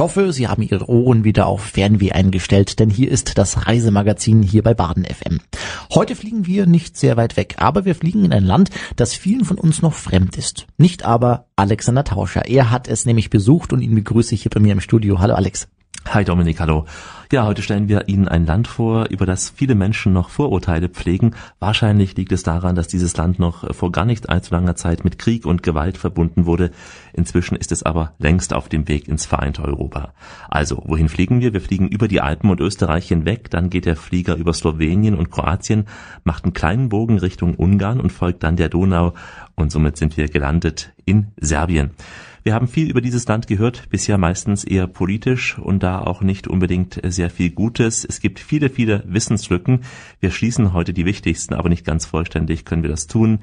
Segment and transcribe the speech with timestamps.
[0.00, 4.42] Ich hoffe, Sie haben Ihre Ohren wieder auf Fernweh eingestellt, denn hier ist das Reisemagazin
[4.42, 5.40] hier bei Baden FM.
[5.92, 9.44] Heute fliegen wir nicht sehr weit weg, aber wir fliegen in ein Land, das vielen
[9.44, 10.66] von uns noch fremd ist.
[10.78, 12.46] Nicht aber Alexander Tauscher.
[12.46, 15.18] Er hat es nämlich besucht und ihn begrüße ich hier bei mir im Studio.
[15.18, 15.68] Hallo Alex.
[16.06, 16.86] Hi Dominik, hallo.
[17.30, 21.36] Ja, heute stellen wir Ihnen ein Land vor, über das viele Menschen noch Vorurteile pflegen.
[21.60, 25.20] Wahrscheinlich liegt es daran, dass dieses Land noch vor gar nicht allzu langer Zeit mit
[25.20, 26.72] Krieg und Gewalt verbunden wurde.
[27.12, 30.12] Inzwischen ist es aber längst auf dem Weg ins vereinte Europa.
[30.48, 31.52] Also, wohin fliegen wir?
[31.52, 35.30] Wir fliegen über die Alpen und Österreich hinweg, dann geht der Flieger über Slowenien und
[35.30, 35.86] Kroatien,
[36.24, 39.14] macht einen kleinen Bogen Richtung Ungarn und folgt dann der Donau
[39.54, 41.92] und somit sind wir gelandet in Serbien.
[42.42, 46.48] Wir haben viel über dieses Land gehört, bisher meistens eher politisch und da auch nicht
[46.48, 48.04] unbedingt sehr viel Gutes.
[48.04, 49.80] Es gibt viele, viele Wissenslücken.
[50.20, 53.40] Wir schließen heute die wichtigsten, aber nicht ganz vollständig können wir das tun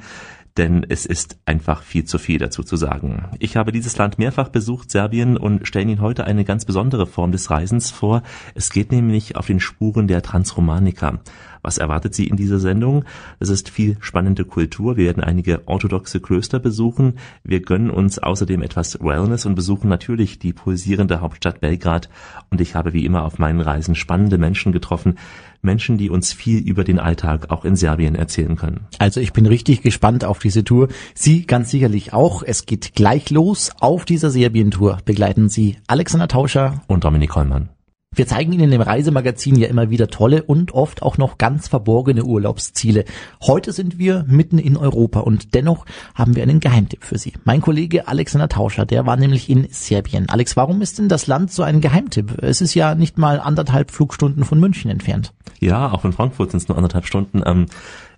[0.58, 3.26] denn es ist einfach viel zu viel dazu zu sagen.
[3.40, 7.32] Ich habe dieses Land mehrfach besucht, Serbien, und stelle Ihnen heute eine ganz besondere Form
[7.32, 8.24] des Reisens vor.
[8.56, 11.20] Es geht nämlich auf den Spuren der Transromanica.
[11.68, 13.04] Was erwartet Sie in dieser Sendung?
[13.42, 14.96] Es ist viel spannende Kultur.
[14.96, 17.16] Wir werden einige orthodoxe Klöster besuchen.
[17.44, 22.08] Wir gönnen uns außerdem etwas Wellness und besuchen natürlich die pulsierende Hauptstadt Belgrad.
[22.52, 25.18] Und ich habe wie immer auf meinen Reisen spannende Menschen getroffen.
[25.62, 28.88] Menschen, die uns viel über den Alltag auch in Serbien erzählen können.
[28.98, 30.88] Also ich bin richtig gespannt auf diese Tour.
[31.16, 32.44] Sie ganz sicherlich auch.
[32.44, 33.72] Es geht gleich los.
[33.82, 37.68] Auf dieser Serbien-Tour begleiten Sie Alexander Tauscher und Dominik Hollmann.
[38.16, 42.24] Wir zeigen Ihnen im Reisemagazin ja immer wieder tolle und oft auch noch ganz verborgene
[42.24, 43.04] Urlaubsziele.
[43.42, 47.34] Heute sind wir mitten in Europa und dennoch haben wir einen Geheimtipp für Sie.
[47.44, 50.30] Mein Kollege Alexander Tauscher, der war nämlich in Serbien.
[50.30, 52.42] Alex, warum ist denn das Land so ein Geheimtipp?
[52.42, 55.34] Es ist ja nicht mal anderthalb Flugstunden von München entfernt.
[55.60, 57.44] Ja, auch von Frankfurt sind es nur anderthalb Stunden.
[57.46, 57.68] Ähm,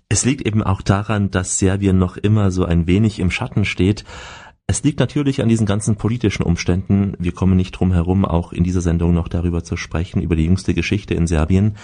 [0.08, 4.04] es liegt eben auch daran, dass Serbien noch immer so ein wenig im Schatten steht.
[4.70, 7.14] Es liegt natürlich an diesen ganzen politischen Umständen.
[7.18, 10.44] Wir kommen nicht drum herum, auch in dieser Sendung noch darüber zu sprechen, über die
[10.44, 11.74] jüngste Geschichte in Serbien.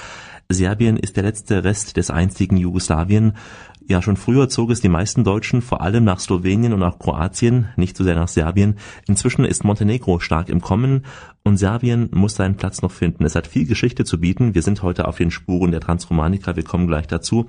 [0.48, 3.32] Serbien ist der letzte Rest des einzigen Jugoslawien.
[3.88, 7.70] Ja, schon früher zog es die meisten Deutschen vor allem nach Slowenien und auch Kroatien,
[7.74, 8.76] nicht so sehr nach Serbien.
[9.08, 11.06] Inzwischen ist Montenegro stark im Kommen
[11.42, 13.24] und Serbien muss seinen Platz noch finden.
[13.24, 14.54] Es hat viel Geschichte zu bieten.
[14.54, 16.54] Wir sind heute auf den Spuren der Transromanica.
[16.54, 17.48] Wir kommen gleich dazu.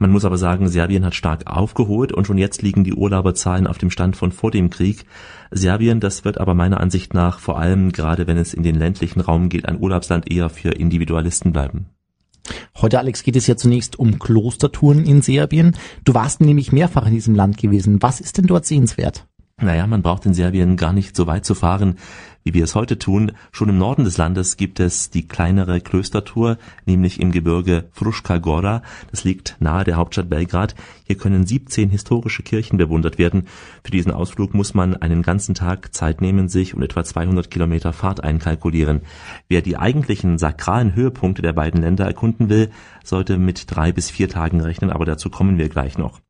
[0.00, 3.76] Man muss aber sagen, Serbien hat stark aufgeholt und schon jetzt liegen die Urlauberzahlen auf
[3.76, 5.04] dem Stand von vor dem Krieg.
[5.50, 9.20] Serbien, das wird aber meiner Ansicht nach vor allem, gerade wenn es in den ländlichen
[9.20, 11.90] Raum geht, ein Urlaubsland eher für Individualisten bleiben.
[12.80, 15.76] Heute, Alex, geht es ja zunächst um Klostertouren in Serbien.
[16.02, 18.00] Du warst nämlich mehrfach in diesem Land gewesen.
[18.00, 19.26] Was ist denn dort sehenswert?
[19.62, 21.96] Naja, man braucht in Serbien gar nicht so weit zu fahren,
[22.44, 23.32] wie wir es heute tun.
[23.52, 26.56] Schon im Norden des Landes gibt es die kleinere Klöstertour,
[26.86, 28.82] nämlich im Gebirge Fruška Gora.
[29.10, 30.74] Das liegt nahe der Hauptstadt Belgrad.
[31.04, 33.48] Hier können 17 historische Kirchen bewundert werden.
[33.84, 37.92] Für diesen Ausflug muss man einen ganzen Tag Zeit nehmen, sich und etwa 200 Kilometer
[37.92, 39.02] Fahrt einkalkulieren.
[39.48, 42.70] Wer die eigentlichen sakralen Höhepunkte der beiden Länder erkunden will,
[43.04, 46.20] sollte mit drei bis vier Tagen rechnen, aber dazu kommen wir gleich noch.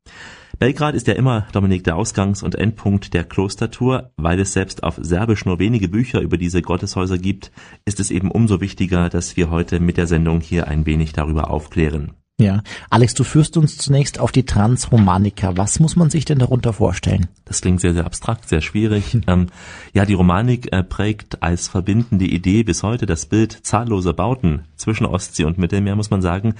[0.61, 4.11] Belgrad ist ja immer, Dominik, der Ausgangs- und Endpunkt der Klostertour.
[4.15, 7.51] Weil es selbst auf Serbisch nur wenige Bücher über diese Gotteshäuser gibt,
[7.83, 11.49] ist es eben umso wichtiger, dass wir heute mit der Sendung hier ein wenig darüber
[11.49, 12.11] aufklären.
[12.39, 15.57] Ja, Alex, du führst uns zunächst auf die Transromanika.
[15.57, 17.27] Was muss man sich denn darunter vorstellen?
[17.45, 19.17] Das klingt sehr, sehr abstrakt, sehr schwierig.
[19.27, 19.47] ähm,
[19.93, 25.05] ja, die Romanik äh, prägt als verbindende Idee bis heute das Bild zahlloser Bauten zwischen
[25.05, 26.53] Ostsee und Mittelmeer, muss man sagen.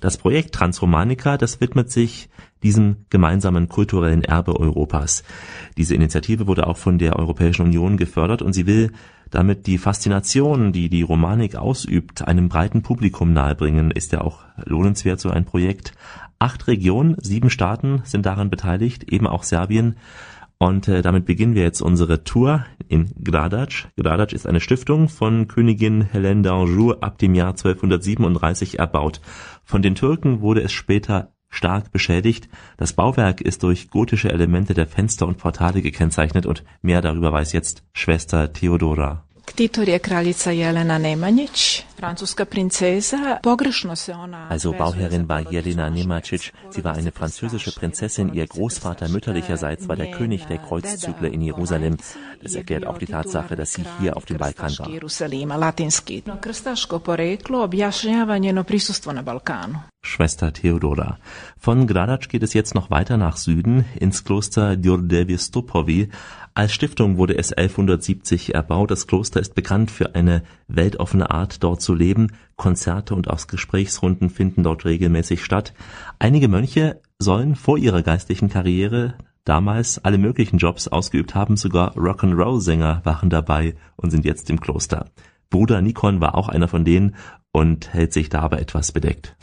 [0.00, 2.28] Das Projekt Transromanika, das widmet sich
[2.62, 5.22] diesem gemeinsamen kulturellen Erbe Europas.
[5.76, 8.92] Diese Initiative wurde auch von der Europäischen Union gefördert und sie will
[9.30, 15.20] damit die Faszination, die die Romanik ausübt, einem breiten Publikum nahebringen, ist ja auch lohnenswert
[15.20, 15.92] so ein Projekt.
[16.38, 19.96] Acht Regionen, sieben Staaten sind daran beteiligt, eben auch Serbien.
[20.58, 23.88] Und äh, damit beginnen wir jetzt unsere Tour in Gradac.
[23.96, 29.20] Gradac ist eine Stiftung von Königin Helene d'Anjou ab dem Jahr 1237 erbaut.
[29.62, 32.48] Von den Türken wurde es später stark beschädigt.
[32.76, 37.52] Das Bauwerk ist durch gotische Elemente der Fenster und Portale gekennzeichnet und mehr darüber weiß
[37.52, 39.27] jetzt Schwester Theodora.
[39.48, 43.16] Ktitor je kraljica Jelena Nemanjić, francuska princesa.
[43.42, 46.52] Pogrešno se ona Also Bauherrin war Jelena Nemanjić.
[46.70, 48.30] Sie war eine französische Prinzessin.
[48.34, 51.96] Ihr Großvater mütterlicherseits war der König der Kreuzzügler in Jerusalem.
[52.42, 54.88] Das erklärt auch die Tatsache, dass sie hier auf dem Balkan war.
[60.02, 61.18] Schwester Theodora.
[61.58, 66.08] Von Gradac geht es jetzt noch weiter nach Süden ins Kloster Djordjevi Stupovi.
[66.58, 68.90] Als Stiftung wurde es 1170 erbaut.
[68.90, 72.32] Das Kloster ist bekannt für eine weltoffene Art, dort zu leben.
[72.56, 75.72] Konzerte und auch Gesprächsrunden finden dort regelmäßig statt.
[76.18, 79.14] Einige Mönche sollen vor ihrer geistlichen Karriere
[79.44, 85.04] damals alle möglichen Jobs ausgeübt haben, sogar Rock'n'Roll-Sänger waren dabei und sind jetzt im Kloster.
[85.50, 87.14] Bruder Nikon war auch einer von denen
[87.52, 89.36] und hält sich dabei etwas bedeckt.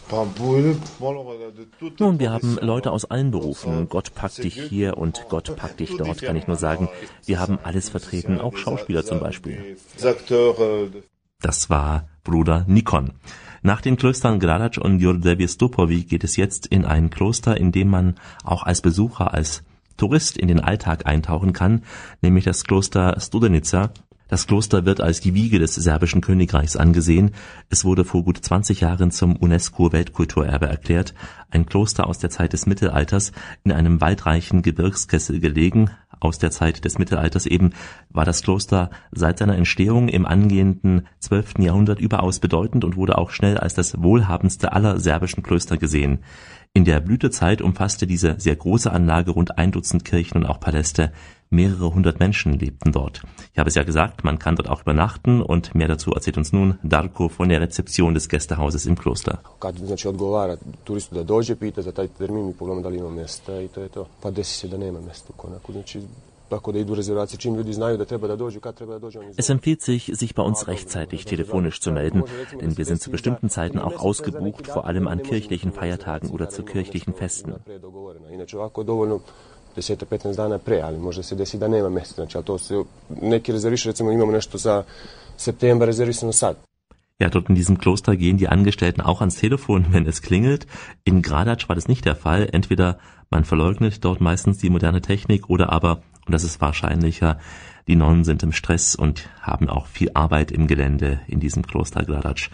[1.99, 3.89] Nun, wir haben Leute aus allen Berufen.
[3.89, 6.89] Gott packt dich hier und Gott packt dich dort, kann ich nur sagen.
[7.25, 9.77] Wir haben alles vertreten, auch Schauspieler zum Beispiel.
[11.41, 13.13] Das war Bruder Nikon.
[13.61, 17.89] Nach den Klöstern Gradac und Jurdevi Stupovi geht es jetzt in ein Kloster, in dem
[17.89, 19.63] man auch als Besucher, als
[19.97, 21.83] Tourist in den Alltag eintauchen kann,
[22.21, 23.91] nämlich das Kloster Studenica
[24.27, 27.31] das Kloster wird als die Wiege des serbischen Königreichs angesehen.
[27.69, 31.13] Es wurde vor gut 20 Jahren zum UNESCO-Weltkulturerbe erklärt.
[31.51, 33.31] Ein Kloster aus der Zeit des Mittelalters
[33.63, 35.91] in einem waldreichen Gebirgskessel gelegen.
[36.19, 37.73] Aus der Zeit des Mittelalters eben
[38.09, 41.59] war das Kloster seit seiner Entstehung im angehenden 12.
[41.59, 46.19] Jahrhundert überaus bedeutend und wurde auch schnell als das wohlhabendste aller serbischen Klöster gesehen.
[46.77, 51.13] In der Blütezeit umfasste diese sehr große Anlage rund ein Dutzend Kirchen und auch Paläste.
[51.49, 53.21] Mehrere hundert Menschen lebten dort.
[53.53, 56.51] Ich habe es ja gesagt, man kann dort auch übernachten und mehr dazu erzählt uns
[56.51, 59.39] nun Darko von der Rezeption des Gästehauses im Kloster.
[59.59, 60.09] Kad znači
[69.37, 72.23] Es empfiehlt sich, sich bei uns rechtzeitig telefonisch zu melden,
[72.61, 76.63] denn wir sind zu bestimmten Zeiten auch ausgebucht, vor allem an kirchlichen Feiertagen oder zu
[76.63, 77.55] kirchlichen Festen.
[79.81, 82.15] 10-15 dana pre, ali može se desi da nema mesta.
[82.15, 82.83] Znači, ali to se,
[83.21, 84.83] neki rezervišu, recimo imamo nešto za
[85.37, 86.55] september rezervisano sad.
[87.19, 90.67] Ja, dort in diesem Kloster gehen die Angestellten auch ans Telefon, wenn es klingelt.
[91.05, 92.49] In Gradac war das nicht der Fall.
[92.51, 92.97] Entweder
[93.29, 97.39] man verleugnet dort meistens die moderne Technik oder aber und das ist wahrscheinlicher,
[97.87, 102.03] die Nonnen sind im Stress und haben auch viel Arbeit im Gelände in diesem Kloster
[102.03, 102.49] Gladac.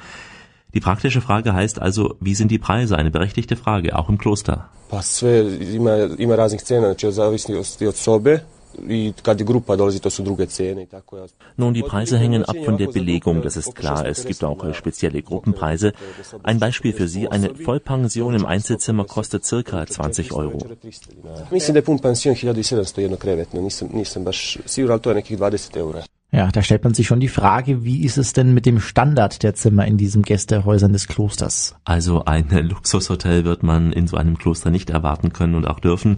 [0.73, 2.97] Die praktische Frage heißt also, wie sind die Preise?
[2.97, 4.69] Eine berechtigte Frage, auch im Kloster.
[4.89, 7.55] Pa sve ima, ima raznih cena, znači zavisni
[7.87, 8.39] od sobe,
[11.57, 14.05] nun, die Preise hängen ab von der Belegung, das ist klar.
[14.05, 15.93] Es gibt auch spezielle Gruppenpreise.
[16.43, 20.59] Ein Beispiel für Sie, eine Vollpension im Einzelzimmer kostet circa 20 Euro.
[26.33, 29.43] Ja, da stellt man sich schon die Frage, wie ist es denn mit dem Standard
[29.43, 31.75] der Zimmer in diesen Gästehäusern des Klosters?
[31.83, 36.15] Also ein Luxushotel wird man in so einem Kloster nicht erwarten können und auch dürfen.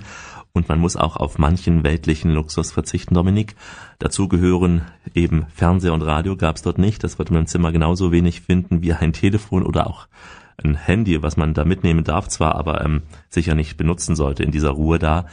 [0.56, 3.56] Und man muss auch auf manchen weltlichen Luxus verzichten, Dominik.
[3.98, 4.84] Dazu gehören
[5.16, 7.04] eben Fernseher und Radio gab es dort nicht.
[7.04, 10.08] Das wird man im Zimmer genauso wenig finden wie ein Telefon oder auch
[10.64, 14.52] ein Handy, was man da mitnehmen darf zwar, aber ähm, sicher nicht benutzen sollte in
[14.52, 15.26] dieser Ruhe da.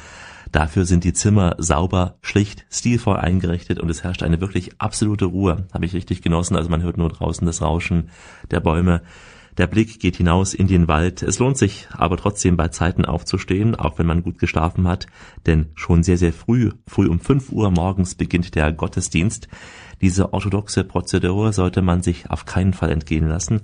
[0.53, 5.67] Dafür sind die Zimmer sauber, schlicht, stilvoll eingerichtet und es herrscht eine wirklich absolute Ruhe.
[5.75, 6.57] Habe ich richtig genossen.
[6.57, 8.09] Also man hört nur draußen das Rauschen
[8.51, 9.03] der Bäume.
[9.59, 11.23] Der Blick geht hinaus in den Wald.
[11.23, 15.07] Es lohnt sich aber trotzdem bei Zeiten aufzustehen, auch wenn man gut geschlafen hat,
[15.47, 19.49] denn schon sehr, sehr früh, früh um 5 Uhr morgens beginnt der Gottesdienst.
[20.01, 23.61] Diese orthodoxe Prozedur sollte man sich auf keinen Fall entgehen lassen.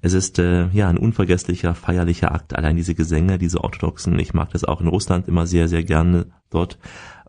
[0.00, 2.54] Es ist äh, ja ein unvergesslicher, feierlicher Akt.
[2.54, 6.26] Allein diese Gesänge, diese orthodoxen, ich mag das auch in Russland immer sehr, sehr gerne
[6.50, 6.78] dort.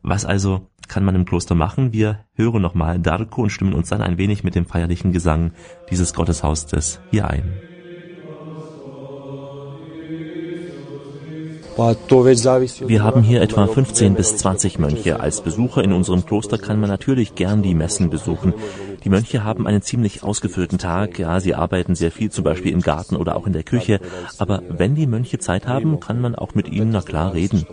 [0.01, 1.93] Was also kann man im Kloster machen?
[1.93, 5.51] Wir hören nochmal Darko und stimmen uns dann ein wenig mit dem feierlichen Gesang
[5.89, 7.68] dieses Gotteshauses hier ein.
[11.79, 15.21] Wir haben hier etwa 15 bis 20 Mönche.
[15.21, 18.53] Als Besucher in unserem Kloster kann man natürlich gern die Messen besuchen.
[19.05, 21.17] Die Mönche haben einen ziemlich ausgefüllten Tag.
[21.17, 24.01] Ja, sie arbeiten sehr viel, zum Beispiel im Garten oder auch in der Küche.
[24.37, 27.65] Aber wenn die Mönche Zeit haben, kann man auch mit ihnen na klar reden.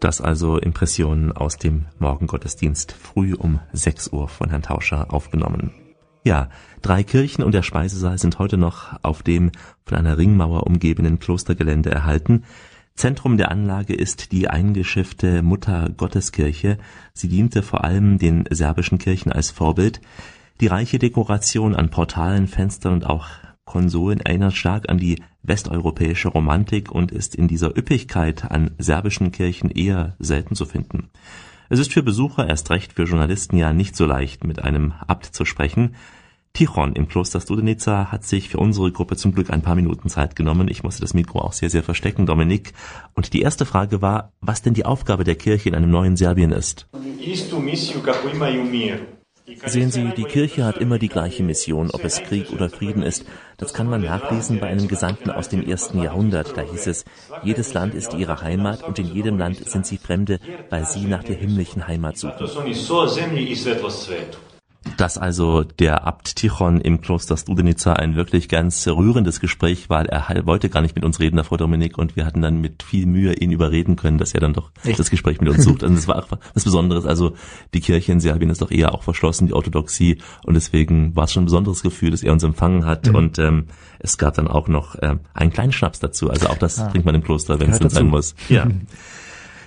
[0.00, 5.85] Das also Impressionen aus dem Morgengottesdienst früh um 6 Uhr von Herrn Tauscher aufgenommen.
[6.26, 6.48] Ja,
[6.82, 9.52] drei Kirchen und der Speisesaal sind heute noch auf dem
[9.84, 12.42] von einer Ringmauer umgebenen Klostergelände erhalten.
[12.96, 16.78] Zentrum der Anlage ist die eingeschiffte Mutter Gotteskirche.
[17.12, 20.00] Sie diente vor allem den serbischen Kirchen als Vorbild.
[20.60, 23.28] Die reiche Dekoration an Portalen, Fenstern und auch
[23.64, 29.70] Konsolen erinnert stark an die westeuropäische Romantik und ist in dieser Üppigkeit an serbischen Kirchen
[29.70, 31.08] eher selten zu finden.
[31.68, 35.26] Es ist für Besucher, erst recht für Journalisten ja nicht so leicht, mit einem Abt
[35.26, 35.96] zu sprechen.
[36.52, 40.36] Tichon im Kloster Studenica hat sich für unsere Gruppe zum Glück ein paar Minuten Zeit
[40.36, 40.68] genommen.
[40.68, 42.72] Ich musste das Mikro auch sehr, sehr verstecken, Dominik.
[43.14, 46.52] Und die erste Frage war, was denn die Aufgabe der Kirche in einem neuen Serbien
[46.52, 46.88] ist.
[49.64, 53.24] Sehen Sie, die Kirche hat immer die gleiche Mission, ob es Krieg oder Frieden ist.
[53.58, 56.56] Das kann man nachlesen bei einem Gesandten aus dem ersten Jahrhundert.
[56.56, 57.04] Da hieß es,
[57.42, 61.22] jedes Land ist ihre Heimat und in jedem Land sind sie Fremde, weil sie nach
[61.22, 62.48] der himmlischen Heimat suchen.
[64.96, 70.06] Dass also der Abt Tichon im Kloster Studenica ein wirklich ganz rührendes Gespräch war.
[70.06, 73.06] Er wollte gar nicht mit uns reden, davor Dominik, und wir hatten dann mit viel
[73.06, 74.98] Mühe ihn überreden können, dass er dann doch Echt?
[74.98, 75.82] das Gespräch mit uns sucht.
[75.82, 77.06] Also das war auch was Besonderes.
[77.06, 77.34] Also
[77.74, 81.32] die Kirche in Serbien ist doch eher auch verschlossen, die Orthodoxie, und deswegen war es
[81.32, 83.08] schon ein besonderes Gefühl, dass er uns empfangen hat.
[83.08, 83.14] Mhm.
[83.14, 83.66] Und ähm,
[83.98, 86.30] es gab dann auch noch ähm, einen kleinen Schnaps dazu.
[86.30, 86.88] Also auch das ah.
[86.88, 88.34] trinkt man im Kloster, wenn es sein muss.
[88.48, 88.66] Ja.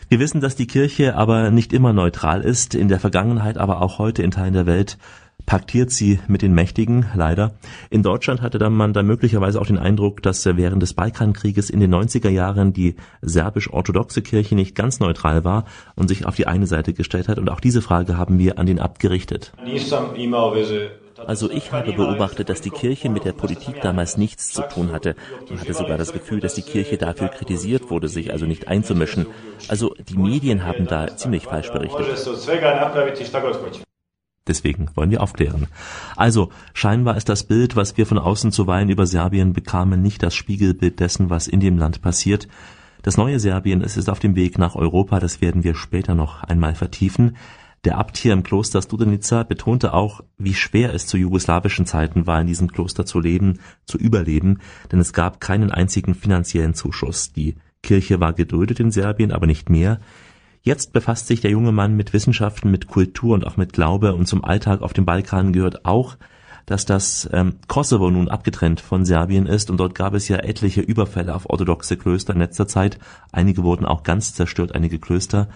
[0.10, 4.00] Wir wissen, dass die Kirche aber nicht immer neutral ist, in der Vergangenheit, aber auch
[4.00, 4.98] heute in Teilen der Welt
[5.46, 7.54] paktiert sie mit den Mächtigen, leider.
[7.92, 11.80] In Deutschland hatte dann man da möglicherweise auch den Eindruck, dass während des Balkankrieges in
[11.80, 16.66] den 90er Jahren die serbisch-orthodoxe Kirche nicht ganz neutral war und sich auf die eine
[16.66, 17.38] Seite gestellt hat.
[17.38, 19.54] Und auch diese Frage haben wir an den Abt gerichtet.
[21.26, 25.16] Also ich habe beobachtet, dass die Kirche mit der Politik damals nichts zu tun hatte.
[25.50, 29.28] Man hatte sogar das Gefühl, dass die Kirche dafür kritisiert wurde, sich also nicht einzumischen.
[29.68, 32.06] Also die Medien haben da ziemlich falsch berichtet.
[34.48, 35.68] Deswegen wollen wir aufklären.
[36.16, 40.34] Also, scheinbar ist das Bild, was wir von außen zuweilen über Serbien bekamen, nicht das
[40.34, 42.48] Spiegelbild dessen, was in dem Land passiert.
[43.04, 46.44] Das neue Serbien es ist auf dem Weg nach Europa, das werden wir später noch
[46.44, 47.38] einmal vertiefen.
[47.86, 52.42] Der Abt hier im Kloster Studenica betonte auch, wie schwer es zu jugoslawischen Zeiten war,
[52.42, 54.60] in diesem Kloster zu leben, zu überleben,
[54.92, 57.32] denn es gab keinen einzigen finanziellen Zuschuss.
[57.32, 60.02] Die Kirche war geduldet in Serbien, aber nicht mehr.
[60.62, 64.28] Jetzt befasst sich der junge Mann mit Wissenschaften, mit Kultur und auch mit Glaube und
[64.28, 66.18] zum Alltag auf dem Balkan gehört auch,
[66.66, 70.82] dass das ähm, Kosovo nun abgetrennt von Serbien ist und dort gab es ja etliche
[70.82, 73.00] Überfälle auf orthodoxe Klöster in letzter Zeit.
[73.32, 75.48] Einige wurden auch ganz zerstört, einige Klöster.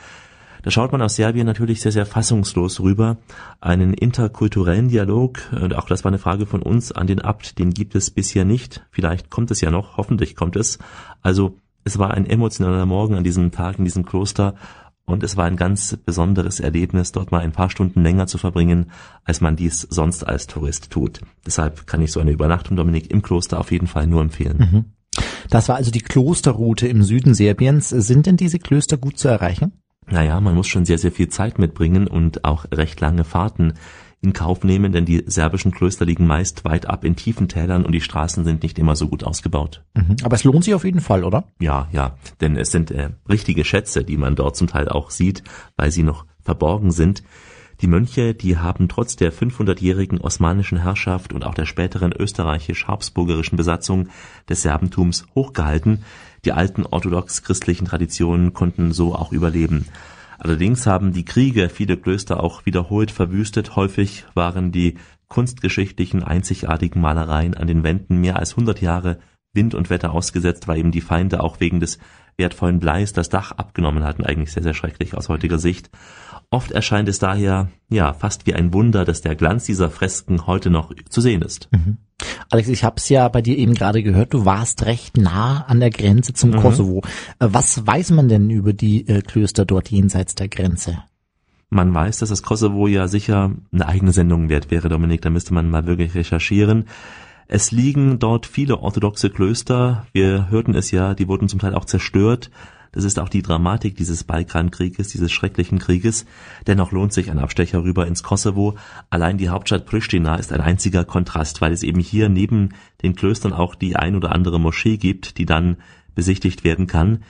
[0.63, 3.17] Da schaut man aus Serbien natürlich sehr, sehr fassungslos rüber.
[3.59, 7.71] Einen interkulturellen Dialog, und auch das war eine Frage von uns an den Abt, den
[7.71, 8.85] gibt es bisher nicht.
[8.89, 10.79] Vielleicht kommt es ja noch, hoffentlich kommt es.
[11.21, 14.55] Also es war ein emotionaler Morgen an diesem Tag in diesem Kloster
[15.05, 18.91] und es war ein ganz besonderes Erlebnis, dort mal ein paar Stunden länger zu verbringen,
[19.25, 21.19] als man dies sonst als Tourist tut.
[21.45, 24.57] Deshalb kann ich so eine Übernachtung, Dominik, im Kloster auf jeden Fall nur empfehlen.
[24.57, 24.85] Mhm.
[25.49, 27.89] Das war also die Klosterroute im Süden Serbiens.
[27.89, 29.73] Sind denn diese Klöster gut zu erreichen?
[30.09, 33.73] Naja, man muss schon sehr, sehr viel Zeit mitbringen und auch recht lange Fahrten
[34.23, 37.91] in Kauf nehmen, denn die serbischen Klöster liegen meist weit ab in tiefen Tälern und
[37.91, 39.83] die Straßen sind nicht immer so gut ausgebaut.
[39.95, 40.15] Mhm.
[40.23, 41.43] Aber es lohnt sich auf jeden Fall, oder?
[41.59, 45.43] Ja, ja, denn es sind äh, richtige Schätze, die man dort zum Teil auch sieht,
[45.75, 47.23] weil sie noch verborgen sind.
[47.81, 54.07] Die Mönche, die haben trotz der 500-jährigen osmanischen Herrschaft und auch der späteren österreichisch-habsburgerischen Besatzung
[54.47, 56.05] des Serbentums hochgehalten.
[56.45, 59.87] Die alten orthodox-christlichen Traditionen konnten so auch überleben.
[60.37, 64.95] Allerdings haben die Kriege viele Klöster auch wiederholt verwüstet, häufig waren die
[65.29, 69.19] kunstgeschichtlichen einzigartigen Malereien an den Wänden mehr als 100 Jahre
[69.53, 71.97] Wind und Wetter ausgesetzt, weil eben die Feinde auch wegen des
[72.37, 75.91] wertvollen Bleis das Dach abgenommen hatten, eigentlich sehr, sehr schrecklich aus heutiger Sicht.
[76.53, 80.69] Oft erscheint es daher, ja, fast wie ein Wunder, dass der Glanz dieser Fresken heute
[80.69, 81.67] noch zu sehen ist.
[81.71, 81.97] Mhm.
[82.51, 85.79] Alex, ich habe es ja bei dir eben gerade gehört, du warst recht nah an
[85.79, 86.57] der Grenze zum mhm.
[86.57, 87.01] Kosovo.
[87.39, 90.99] Äh, was weiß man denn über die äh, Klöster dort jenseits der Grenze?
[91.71, 95.55] Man weiß, dass das Kosovo ja sicher eine eigene Sendung wert wäre, Dominik, da müsste
[95.55, 96.85] man mal wirklich recherchieren.
[97.47, 100.05] Es liegen dort viele orthodoxe Klöster.
[100.13, 102.51] Wir hörten es ja, die wurden zum Teil auch zerstört.
[102.93, 106.25] Das ist auch die Dramatik dieses Balkankrieges, dieses schrecklichen Krieges.
[106.67, 108.77] Dennoch lohnt sich ein Abstecher rüber ins Kosovo.
[109.09, 112.69] Allein die Hauptstadt Pristina ist ein einziger Kontrast, weil es eben hier neben
[113.01, 115.77] den Klöstern auch die ein oder andere Moschee gibt, die dann
[116.15, 117.23] besichtigt werden kann.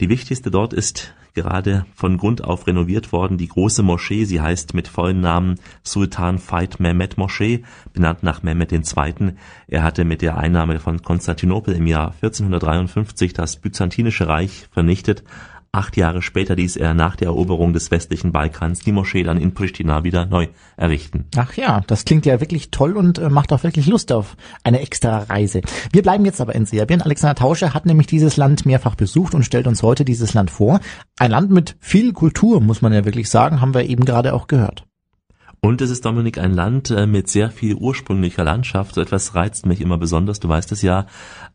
[0.00, 3.38] Die wichtigste dort ist gerade von Grund auf renoviert worden.
[3.38, 8.72] Die große Moschee, sie heißt mit vollen Namen Sultan Faid Mehmet Moschee, benannt nach Mehmet
[8.72, 9.34] II.
[9.66, 15.24] Er hatte mit der Einnahme von Konstantinopel im Jahr 1453 das Byzantinische Reich vernichtet
[15.72, 19.54] Acht Jahre später ließ er nach der Eroberung des westlichen Balkans die Moschee dann in
[19.54, 21.26] Pristina wieder neu errichten.
[21.36, 24.80] Ach ja, das klingt ja wirklich toll und äh, macht auch wirklich Lust auf eine
[24.80, 25.60] extra Reise.
[25.92, 27.02] Wir bleiben jetzt aber in Serbien.
[27.02, 30.80] Alexander Tauscher hat nämlich dieses Land mehrfach besucht und stellt uns heute dieses Land vor.
[31.20, 34.48] Ein Land mit viel Kultur, muss man ja wirklich sagen, haben wir eben gerade auch
[34.48, 34.89] gehört.
[35.62, 38.94] Und es ist, Dominik, ein Land äh, mit sehr viel ursprünglicher Landschaft.
[38.94, 40.40] So etwas reizt mich immer besonders.
[40.40, 41.06] Du weißt es ja.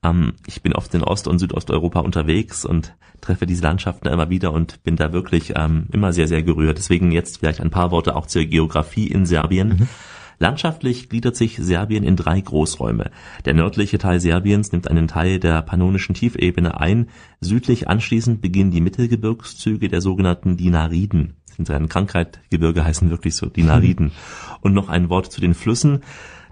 [0.03, 4.51] Ähm, ich bin oft in Ost- und Südosteuropa unterwegs und treffe diese Landschaften immer wieder
[4.51, 6.77] und bin da wirklich ähm, immer sehr, sehr gerührt.
[6.77, 9.69] Deswegen jetzt vielleicht ein paar Worte auch zur Geografie in Serbien.
[9.69, 9.89] Mhm.
[10.37, 13.09] Landschaftlich gliedert sich Serbien in drei Großräume.
[13.45, 17.07] Der nördliche Teil Serbiens nimmt einen Teil der pannonischen Tiefebene ein.
[17.39, 24.11] Südlich anschließend beginnen die Mittelgebirgszüge der sogenannten Dinariden in seinen Krankheitgebirge heißen wirklich so Dinariden.
[24.61, 26.01] Und noch ein Wort zu den Flüssen.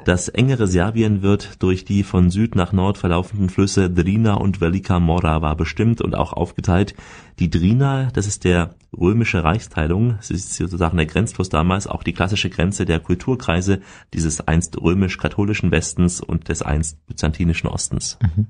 [0.06, 5.00] Das engere Serbien wird durch die von Süd nach Nord verlaufenden Flüsse Drina und Velika
[5.00, 6.94] Morava bestimmt und auch aufgeteilt.
[7.40, 12.12] Die Drina, das ist der römische Reichsteilung, es ist sozusagen der Grenzfluss damals, auch die
[12.12, 13.80] klassische Grenze der Kulturkreise
[14.14, 18.20] dieses einst römisch-katholischen Westens und des einst byzantinischen Ostens.
[18.22, 18.48] Mhm.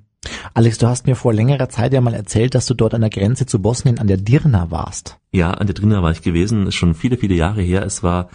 [0.54, 3.10] Alex, du hast mir vor längerer Zeit ja mal erzählt, dass du dort an der
[3.10, 5.18] Grenze zu Bosnien an der Dirna warst.
[5.32, 7.84] Ja, an der Dirna war ich gewesen, ist schon viele, viele Jahre her.
[7.86, 8.30] Es war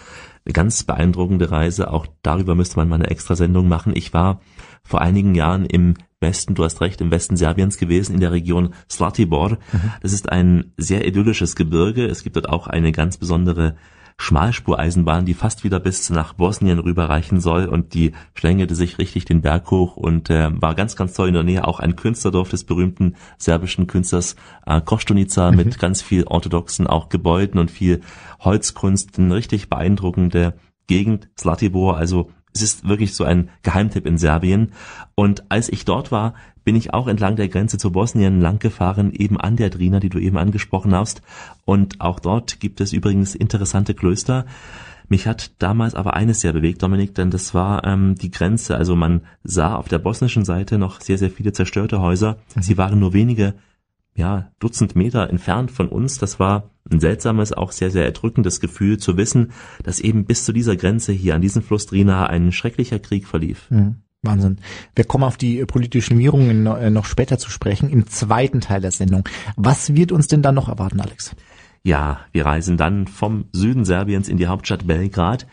[0.44, 1.90] eine ganz beeindruckende Reise.
[1.90, 3.92] Auch darüber müsste man mal eine Extrasendung machen.
[3.94, 4.40] Ich war
[4.82, 8.74] vor einigen Jahren im Westen, du hast recht, im Westen Serbiens gewesen, in der Region
[8.90, 9.50] Slatibor.
[9.50, 9.92] Mhm.
[10.02, 12.06] Das ist ein sehr idyllisches Gebirge.
[12.06, 13.76] Es gibt dort auch eine ganz besondere
[14.20, 17.66] Schmalspureisenbahn, die fast wieder bis nach Bosnien rüberreichen soll.
[17.66, 21.34] Und die schlängelte sich richtig den Berg hoch und äh, war ganz, ganz toll in
[21.34, 21.66] der Nähe.
[21.66, 25.56] Auch ein Künstlerdorf des berühmten serbischen Künstlers äh, Kostunica mhm.
[25.56, 28.00] mit ganz viel orthodoxen auch Gebäuden und viel
[28.40, 30.54] Holzkunst, eine richtig beeindruckende
[30.88, 32.30] Gegend, Slatibor, also
[32.62, 34.72] es ist wirklich so ein Geheimtipp in Serbien.
[35.14, 36.34] Und als ich dort war,
[36.64, 40.18] bin ich auch entlang der Grenze zu Bosnien langgefahren, eben an der Drina, die du
[40.18, 41.22] eben angesprochen hast.
[41.64, 44.44] Und auch dort gibt es übrigens interessante Klöster.
[45.08, 48.76] Mich hat damals aber eines sehr bewegt, Dominik, denn das war ähm, die Grenze.
[48.76, 52.36] Also man sah auf der bosnischen Seite noch sehr, sehr viele zerstörte Häuser.
[52.54, 52.62] Mhm.
[52.62, 53.54] Sie waren nur wenige,
[54.14, 56.18] ja, Dutzend Meter entfernt von uns.
[56.18, 59.52] Das war ein seltsames, auch sehr, sehr erdrückendes Gefühl zu wissen,
[59.82, 63.70] dass eben bis zu dieser Grenze hier an diesem Fluss Drina ein schrecklicher Krieg verlief.
[63.70, 63.96] Mhm.
[64.22, 64.58] Wahnsinn.
[64.96, 68.90] Wir kommen auf die politischen Wirrungen äh, noch später zu sprechen, im zweiten Teil der
[68.90, 69.28] Sendung.
[69.56, 71.36] Was wird uns denn dann noch erwarten, Alex?
[71.84, 75.46] Ja, wir reisen dann vom Süden Serbiens in die Hauptstadt Belgrad.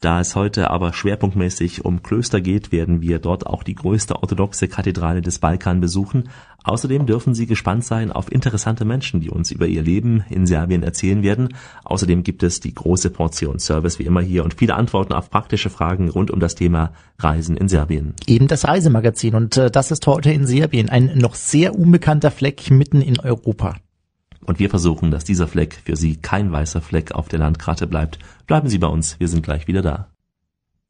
[0.00, 4.66] Da es heute aber schwerpunktmäßig um Klöster geht, werden wir dort auch die größte orthodoxe
[4.66, 6.30] Kathedrale des Balkan besuchen.
[6.64, 10.82] Außerdem dürfen Sie gespannt sein auf interessante Menschen, die uns über ihr Leben in Serbien
[10.82, 11.54] erzählen werden.
[11.84, 15.68] Außerdem gibt es die große Portion Service wie immer hier und viele Antworten auf praktische
[15.68, 18.14] Fragen rund um das Thema Reisen in Serbien.
[18.26, 22.70] Eben das Reisemagazin und äh, das ist heute in Serbien ein noch sehr unbekannter Fleck
[22.70, 23.76] mitten in Europa.
[24.44, 28.18] Und wir versuchen, dass dieser Fleck für Sie kein weißer Fleck auf der Landkarte bleibt.
[28.46, 30.08] Bleiben Sie bei uns, wir sind gleich wieder da.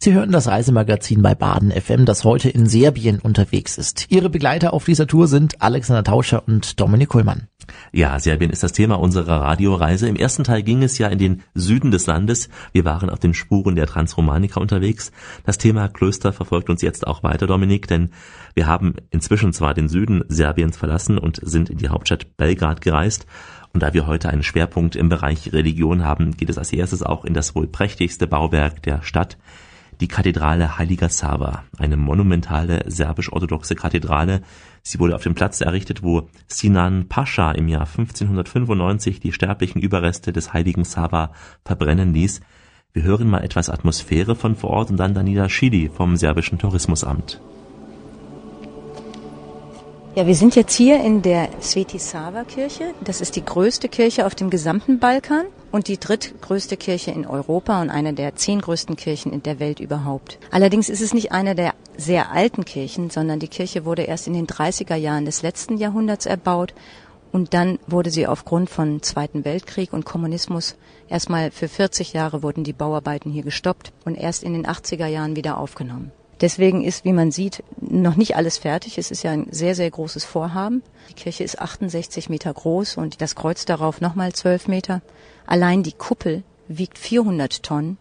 [0.02, 4.06] Sie hören das Reisemagazin bei Baden FM, das heute in Serbien unterwegs ist.
[4.08, 7.48] Ihre Begleiter auf dieser Tour sind Alexander Tauscher und Dominik Kohlmann.
[7.92, 10.08] Ja, Serbien ist das Thema unserer Radioreise.
[10.08, 12.48] Im ersten Teil ging es ja in den Süden des Landes.
[12.72, 15.12] Wir waren auf den Spuren der Transromanika unterwegs.
[15.44, 18.10] Das Thema Klöster verfolgt uns jetzt auch weiter, Dominik, denn
[18.54, 23.26] wir haben inzwischen zwar den Süden Serbiens verlassen und sind in die Hauptstadt Belgrad gereist.
[23.72, 27.24] Und da wir heute einen Schwerpunkt im Bereich Religion haben, geht es als erstes auch
[27.24, 29.38] in das wohl prächtigste Bauwerk der Stadt,
[30.00, 34.42] die Kathedrale Heiliger Sava, eine monumentale serbisch-orthodoxe Kathedrale.
[34.82, 40.32] Sie wurde auf dem Platz errichtet, wo Sinan Pascha im Jahr 1595 die sterblichen Überreste
[40.32, 41.32] des heiligen Sava
[41.64, 42.40] verbrennen ließ.
[42.92, 47.40] Wir hören mal etwas Atmosphäre von vor Ort und dann Danila Schidi vom serbischen Tourismusamt.
[50.16, 52.94] Ja, wir sind jetzt hier in der Sveti Sava Kirche.
[53.04, 57.80] Das ist die größte Kirche auf dem gesamten Balkan und die drittgrößte Kirche in Europa
[57.80, 60.40] und eine der zehn größten Kirchen in der Welt überhaupt.
[60.50, 64.32] Allerdings ist es nicht eine der sehr alten Kirchen, sondern die Kirche wurde erst in
[64.32, 66.74] den 30er Jahren des letzten Jahrhunderts erbaut
[67.30, 70.74] und dann wurde sie aufgrund von Zweiten Weltkrieg und Kommunismus
[71.08, 75.36] erstmal für 40 Jahre wurden die Bauarbeiten hier gestoppt und erst in den 80er Jahren
[75.36, 76.10] wieder aufgenommen.
[76.40, 78.96] Deswegen ist, wie man sieht, noch nicht alles fertig.
[78.96, 80.82] Es ist ja ein sehr, sehr großes Vorhaben.
[81.10, 85.02] Die Kirche ist 68 Meter groß und das Kreuz darauf nochmal 12 Meter.
[85.46, 87.98] Allein die Kuppel wiegt 400 Tonnen.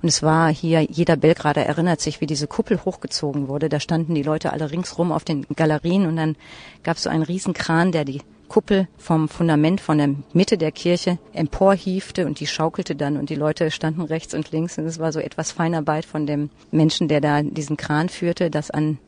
[0.00, 3.68] Und es war hier, jeder Belgrader erinnert sich, wie diese Kuppel hochgezogen wurde.
[3.68, 6.36] Da standen die Leute alle ringsrum auf den Galerien und dann
[6.82, 11.18] gab es so einen Riesenkran, der die Kuppel vom Fundament von der Mitte der Kirche
[11.32, 15.12] emporhiefte und die schaukelte dann und die Leute standen rechts und links und es war
[15.12, 18.98] so etwas Feinarbeit von dem Menschen, der da diesen Kran führte, das an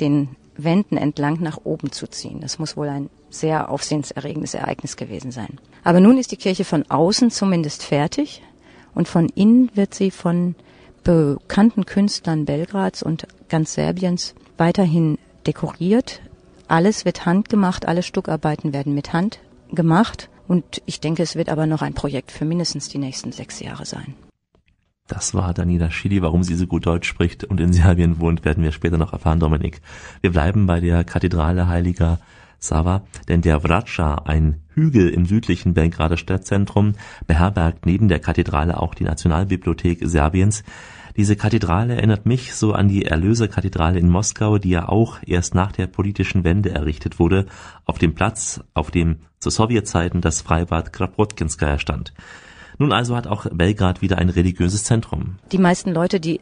[0.00, 2.40] den Wänden entlang nach oben zu ziehen.
[2.40, 5.58] Das muss wohl ein sehr aufsehenserregendes Ereignis gewesen sein.
[5.84, 8.42] Aber nun ist die Kirche von außen zumindest fertig
[8.94, 10.54] und von innen wird sie von
[11.04, 16.20] bekannten Künstlern Belgrads und ganz Serbiens weiterhin dekoriert.
[16.68, 20.28] Alles wird handgemacht, alle Stuckarbeiten werden mit Hand gemacht.
[20.48, 23.84] Und ich denke, es wird aber noch ein Projekt für mindestens die nächsten sechs Jahre
[23.84, 24.14] sein.
[25.08, 26.20] Das war Danila Schili.
[26.22, 29.38] Warum sie so gut Deutsch spricht und in Serbien wohnt, werden wir später noch erfahren,
[29.38, 29.80] Dominik.
[30.20, 32.18] Wir bleiben bei der Kathedrale Heiliger
[32.58, 36.94] Sava, denn der Vraca, ein Hügel im südlichen Belgrader Stadtzentrum,
[37.26, 40.64] beherbergt neben der Kathedrale auch die Nationalbibliothek Serbiens.
[41.16, 45.72] Diese Kathedrale erinnert mich so an die Erlöserkathedrale in Moskau, die ja auch erst nach
[45.72, 47.46] der politischen Wende errichtet wurde,
[47.86, 52.12] auf dem Platz, auf dem zu Sowjetzeiten das Freibad Krapotkinskaya stand.
[52.78, 55.36] Nun also hat auch Belgrad wieder ein religiöses Zentrum.
[55.52, 56.40] Die meisten Leute, die,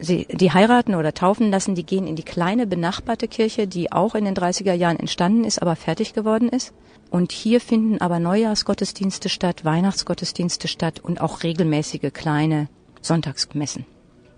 [0.00, 4.24] die heiraten oder taufen lassen, die gehen in die kleine benachbarte Kirche, die auch in
[4.24, 6.74] den 30er Jahren entstanden ist, aber fertig geworden ist.
[7.10, 12.68] Und hier finden aber Neujahrsgottesdienste statt, Weihnachtsgottesdienste statt und auch regelmäßige kleine
[13.00, 13.86] Sonntagsmessen.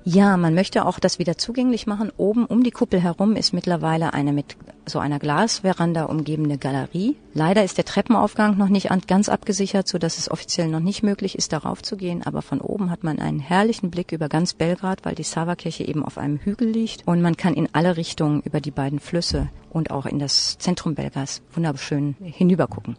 [0.04, 2.10] Ja, man möchte auch das wieder zugänglich machen.
[2.16, 7.16] Oben um die Kuppel herum ist mittlerweile eine mit so einer Glasveranda umgebene Galerie.
[7.34, 11.36] Leider ist der Treppenaufgang noch nicht ganz abgesichert, so dass es offiziell noch nicht möglich
[11.36, 12.22] ist, darauf zu gehen.
[12.22, 16.02] Aber von oben hat man einen herrlichen Blick über ganz Belgrad, weil die Sava-Kirche eben
[16.02, 19.90] auf einem Hügel liegt und man kann in alle Richtungen über die beiden Flüsse und
[19.90, 22.96] auch in das Zentrum Belgrads wunderschön hinübergucken.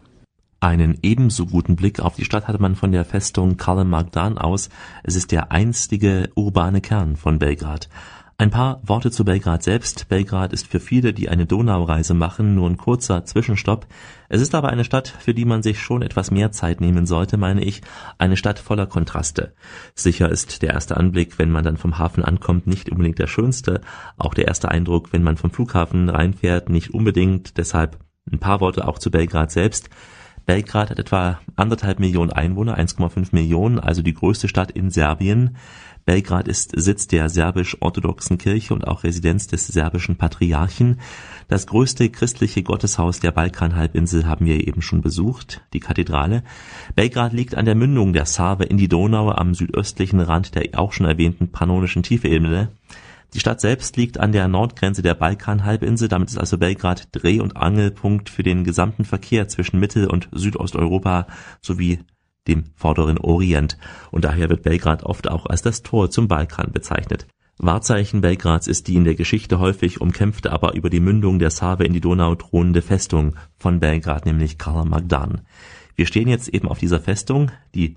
[0.62, 4.68] Einen ebenso guten Blick auf die Stadt hatte man von der Festung Kalemegdan aus.
[5.02, 7.88] Es ist der einstige urbane Kern von Belgrad.
[8.38, 10.08] Ein paar Worte zu Belgrad selbst.
[10.08, 13.88] Belgrad ist für viele, die eine Donaureise machen, nur ein kurzer Zwischenstopp.
[14.28, 17.38] Es ist aber eine Stadt, für die man sich schon etwas mehr Zeit nehmen sollte,
[17.38, 17.80] meine ich.
[18.18, 19.54] Eine Stadt voller Kontraste.
[19.96, 23.80] Sicher ist der erste Anblick, wenn man dann vom Hafen ankommt, nicht unbedingt der schönste.
[24.16, 27.56] Auch der erste Eindruck, wenn man vom Flughafen reinfährt, nicht unbedingt.
[27.56, 27.98] Deshalb
[28.30, 29.90] ein paar Worte auch zu Belgrad selbst.
[30.46, 35.56] Belgrad hat etwa anderthalb Millionen Einwohner, 1,5 Millionen, also die größte Stadt in Serbien.
[36.04, 40.98] Belgrad ist Sitz der serbisch-orthodoxen Kirche und auch Residenz des serbischen Patriarchen.
[41.46, 46.42] Das größte christliche Gotteshaus der Balkanhalbinsel haben wir eben schon besucht, die Kathedrale.
[46.96, 50.92] Belgrad liegt an der Mündung der Save in die Donau am südöstlichen Rand der auch
[50.92, 52.68] schon erwähnten Pannonischen Tiefebene.
[53.34, 57.56] Die Stadt selbst liegt an der Nordgrenze der Balkanhalbinsel, damit ist also Belgrad Dreh- und
[57.56, 61.26] Angelpunkt für den gesamten Verkehr zwischen Mittel- und Südosteuropa
[61.62, 62.00] sowie
[62.46, 63.78] dem Vorderen Orient,
[64.10, 67.26] und daher wird Belgrad oft auch als das Tor zum Balkan bezeichnet.
[67.58, 71.84] Wahrzeichen Belgrads ist die in der Geschichte häufig umkämpfte, aber über die Mündung der Save
[71.84, 75.42] in die Donau thronende Festung von Belgrad, nämlich Karl Magdan.
[75.94, 77.96] Wir stehen jetzt eben auf dieser Festung, die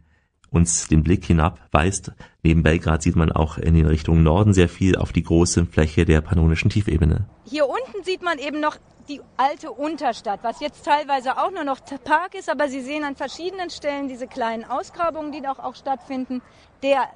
[0.51, 2.12] uns den Blick hinab weist.
[2.43, 6.05] Neben Belgrad sieht man auch in den Richtungen Norden sehr viel auf die große Fläche
[6.05, 7.25] der pannonischen Tiefebene.
[7.45, 8.77] Hier unten sieht man eben noch
[9.08, 13.15] die alte Unterstadt, was jetzt teilweise auch nur noch Park ist, aber Sie sehen an
[13.15, 16.41] verschiedenen Stellen diese kleinen Ausgrabungen, die doch auch stattfinden.
[16.81, 17.08] Der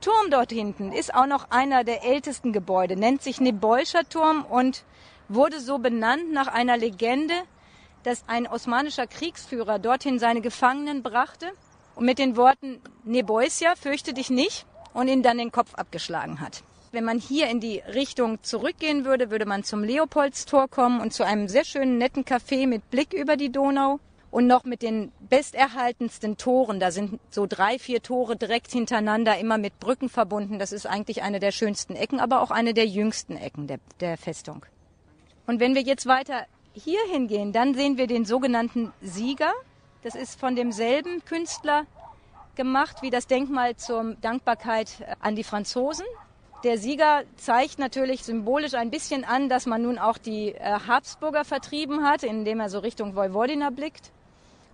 [0.00, 4.84] Turm dort hinten ist auch noch einer der ältesten Gebäude, nennt sich Nebolscher Turm und
[5.28, 7.34] wurde so benannt nach einer Legende,
[8.02, 11.46] dass ein osmanischer Kriegsführer dorthin seine Gefangenen brachte
[11.96, 16.62] und mit den Worten Neboisia, fürchte dich nicht und ihm dann den Kopf abgeschlagen hat.
[16.92, 21.24] Wenn man hier in die Richtung zurückgehen würde, würde man zum Leopoldstor kommen und zu
[21.24, 23.98] einem sehr schönen, netten Café mit Blick über die Donau
[24.30, 26.78] und noch mit den besterhaltensten Toren.
[26.78, 30.58] Da sind so drei, vier Tore direkt hintereinander, immer mit Brücken verbunden.
[30.58, 34.16] Das ist eigentlich eine der schönsten Ecken, aber auch eine der jüngsten Ecken der, der
[34.16, 34.64] Festung.
[35.46, 39.52] Und wenn wir jetzt weiter hier hingehen, dann sehen wir den sogenannten Sieger.
[40.06, 41.84] Das ist von demselben Künstler
[42.54, 44.88] gemacht wie das Denkmal zur Dankbarkeit
[45.18, 46.06] an die Franzosen.
[46.62, 51.44] Der Sieger zeigt natürlich symbolisch ein bisschen an, dass man nun auch die äh, Habsburger
[51.44, 54.12] vertrieben hat, indem er so Richtung Vojvodina blickt.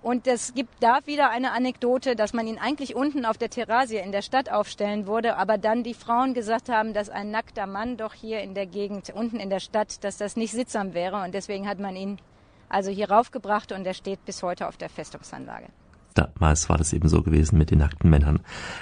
[0.02, 3.96] Und es gibt da wieder eine Anekdote, dass man ihn eigentlich unten auf der Terrasse
[3.96, 7.96] in der Stadt aufstellen wurde, aber dann die Frauen gesagt haben, dass ein nackter Mann
[7.96, 11.22] doch hier in der Gegend, unten in der Stadt, dass das nicht sittsam wäre.
[11.22, 12.18] Und deswegen hat man ihn
[12.72, 15.66] also hier raufgebracht und er steht bis heute auf der Festungsanlage.
[16.14, 18.40] Damals war das eben so gewesen mit den nackten Männern.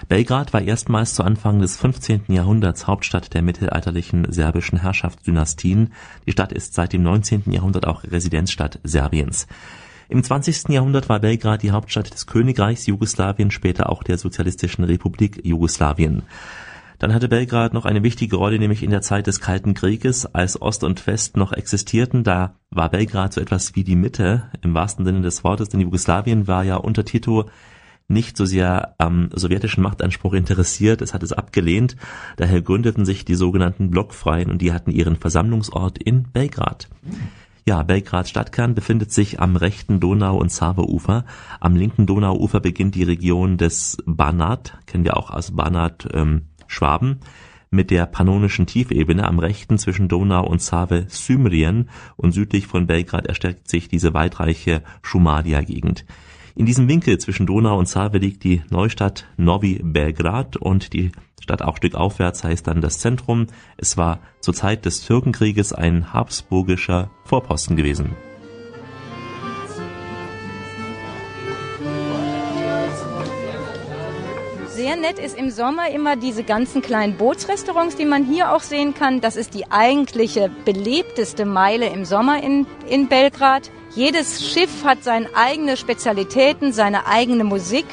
[0.09, 2.25] Belgrad war erstmals zu Anfang des 15.
[2.29, 5.93] Jahrhunderts Hauptstadt der mittelalterlichen serbischen Herrschaftsdynastien.
[6.27, 7.45] Die Stadt ist seit dem 19.
[7.53, 9.47] Jahrhundert auch Residenzstadt Serbiens.
[10.09, 10.71] Im 20.
[10.71, 16.23] Jahrhundert war Belgrad die Hauptstadt des Königreichs Jugoslawien, später auch der Sozialistischen Republik Jugoslawien.
[17.01, 20.61] Dann hatte Belgrad noch eine wichtige Rolle, nämlich in der Zeit des Kalten Krieges, als
[20.61, 22.25] Ost und West noch existierten.
[22.25, 26.47] Da war Belgrad so etwas wie die Mitte im wahrsten Sinne des Wortes, denn Jugoslawien
[26.47, 27.49] war ja unter Tito
[28.07, 31.97] nicht so sehr am sowjetischen Machtanspruch interessiert, es hat es abgelehnt.
[32.37, 36.91] Daher gründeten sich die sogenannten Blockfreien und die hatten ihren Versammlungsort in Belgrad.
[37.67, 41.25] Ja, Belgrads Stadtkern befindet sich am rechten Donau- und Save-Ufer.
[41.61, 47.21] Am linken Donauufer beginnt die Region des Banat, kennen wir auch als Banat ähm, Schwaben
[47.71, 53.27] mit der Pannonischen Tiefebene am rechten zwischen Donau und Save Symrien und südlich von Belgrad
[53.27, 56.05] erstreckt sich diese weitreiche Šumadija-Gegend.
[56.57, 61.63] In diesem Winkel zwischen Donau und Save liegt die Neustadt Novi Belgrad und die Stadt
[61.63, 63.47] auch Stück aufwärts heißt dann das Zentrum.
[63.77, 68.11] Es war zur Zeit des Türkenkrieges ein habsburgischer Vorposten gewesen.
[74.91, 78.93] Sehr nett ist im Sommer immer diese ganzen kleinen Bootsrestaurants, die man hier auch sehen
[78.93, 79.21] kann.
[79.21, 83.71] Das ist die eigentliche belebteste Meile im Sommer in, in Belgrad.
[83.95, 87.87] Jedes Schiff hat seine eigenen Spezialitäten, seine eigene Musik.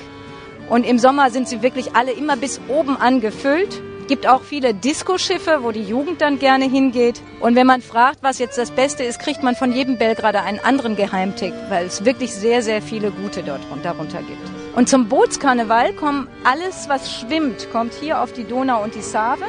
[0.69, 3.79] Und im Sommer sind sie wirklich alle immer bis oben angefüllt.
[4.07, 7.21] Gibt auch viele Diskoschiffe, wo die Jugend dann gerne hingeht.
[7.41, 10.59] Und wenn man fragt, was jetzt das Beste ist, kriegt man von jedem Belgrader einen
[10.59, 14.49] anderen Geheimtipp, weil es wirklich sehr, sehr viele gute dort darunter gibt.
[14.77, 19.43] Und zum Bootskarneval kommen alles, was schwimmt, kommt hier auf die Donau und die Save.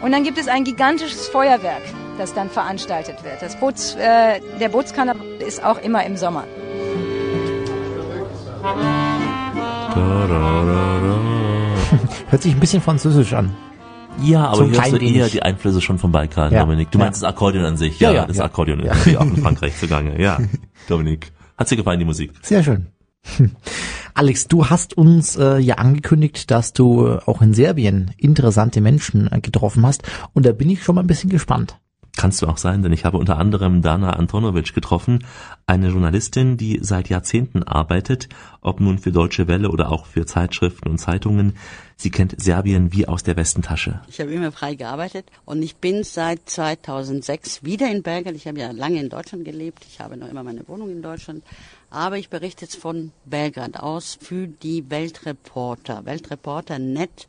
[0.00, 1.82] Und dann gibt es ein gigantisches Feuerwerk,
[2.16, 3.42] das dann veranstaltet wird.
[3.42, 6.44] Das Boots, äh, der Bootskarneval ist auch immer im Sommer.
[12.30, 13.54] Hört sich ein bisschen französisch an.
[14.22, 16.60] Ja, aber so hörst du eher die Einflüsse schon vom Balkan, ja.
[16.60, 16.90] Dominik.
[16.90, 17.28] Du meinst ja.
[17.28, 18.00] das Akkordeon an sich.
[18.00, 20.20] Ja, ja, ja das Akkordeon ist natürlich auch in Frankreich zugange.
[20.20, 20.38] Ja,
[20.88, 21.32] Dominik.
[21.56, 22.32] Hat dir gefallen, die Musik?
[22.42, 22.86] Sehr schön.
[24.14, 29.30] Alex, du hast uns äh, ja angekündigt, dass du äh, auch in Serbien interessante Menschen
[29.30, 30.02] äh, getroffen hast
[30.34, 31.78] und da bin ich schon mal ein bisschen gespannt.
[32.18, 35.24] Kannst du auch sein, denn ich habe unter anderem Dana Antonovic getroffen,
[35.68, 38.28] eine Journalistin, die seit Jahrzehnten arbeitet,
[38.60, 41.56] ob nun für Deutsche Welle oder auch für Zeitschriften und Zeitungen.
[41.96, 44.00] Sie kennt Serbien wie aus der Westentasche.
[44.08, 48.34] Ich habe immer frei gearbeitet und ich bin seit 2006 wieder in Belgrad.
[48.34, 49.86] Ich habe ja lange in Deutschland gelebt.
[49.88, 51.44] Ich habe noch immer meine Wohnung in Deutschland.
[51.88, 56.04] Aber ich berichte jetzt von Belgrad aus für die Weltreporter.
[56.04, 57.28] Weltreporter Net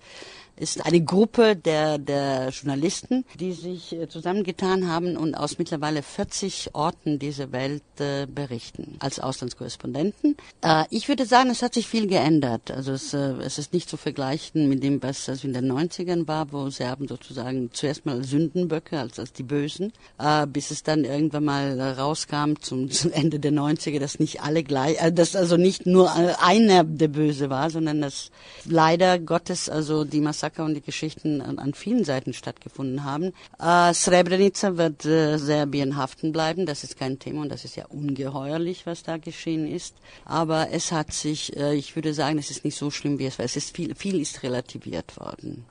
[0.60, 6.76] ist eine Gruppe der, der Journalisten, die sich äh, zusammengetan haben und aus mittlerweile 40
[6.76, 10.36] Orten dieser Welt äh, berichten als Auslandskorrespondenten.
[10.62, 12.72] Äh, ich würde sagen, es hat sich viel geändert.
[12.72, 16.28] Also es, äh, es ist nicht zu vergleichen mit dem, was also in den 90ern
[16.28, 21.06] war, wo Serben sozusagen zuerst mal Sündenböcke als, als die Bösen, äh, bis es dann
[21.06, 25.56] irgendwann mal rauskam zum, zum Ende der 90er, dass nicht alle gleich, äh, dass also
[25.56, 26.12] nicht nur
[26.44, 28.30] einer der Böse war, sondern dass
[28.66, 33.34] leider Gottes also die Massaker Massaker und die Geschichten an, vielen Seiten stattgefunden haben.
[33.60, 37.86] Äh, Srebrenica wird äh, Serbien haften bleiben, das ist kein Thema und das ist ja
[37.88, 39.96] ungeheuerlich, was da geschehen ist.
[40.26, 43.38] Aber es hat sich, äh, ich würde sagen, es ist nicht so schlimm, wie es
[43.38, 43.46] war.
[43.46, 45.66] Es ist viel, viel ist relativiert worden.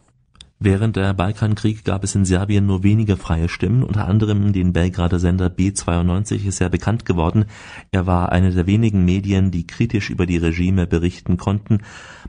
[0.60, 5.20] Während der Balkankrieg gab es in Serbien nur wenige freie Stimmen, unter anderem den Belgrader
[5.20, 7.44] Sender B92 ist sehr bekannt geworden.
[7.92, 11.82] Er war eine der wenigen Medien, die kritisch über die Regime berichten konnten.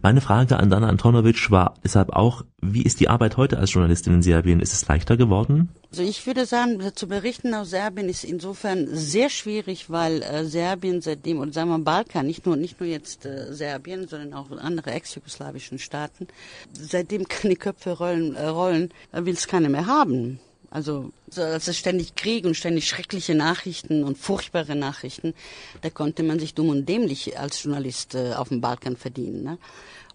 [0.04, 4.16] Meine Frage an Dana Antonovic war deshalb auch, wie ist die Arbeit heute als Journalistin
[4.16, 4.60] in Serbien?
[4.60, 5.70] Ist es leichter geworden?
[5.92, 11.02] Also ich würde sagen, zu berichten aus Serbien ist insofern sehr schwierig, weil äh, Serbien
[11.02, 14.92] seitdem, oder sagen wir Balkan, nicht nur, nicht nur jetzt äh, Serbien, sondern auch andere
[14.92, 16.28] ex-jugoslawischen Staaten,
[16.74, 20.40] seitdem keine Köpfe rollen, äh, rollen äh, will es keine mehr haben.
[20.72, 25.34] Also so, es ist ständig Krieg und ständig schreckliche Nachrichten und furchtbare Nachrichten.
[25.82, 29.44] Da konnte man sich dumm und dämlich als Journalist äh, auf dem Balkan verdienen.
[29.44, 29.58] Ne?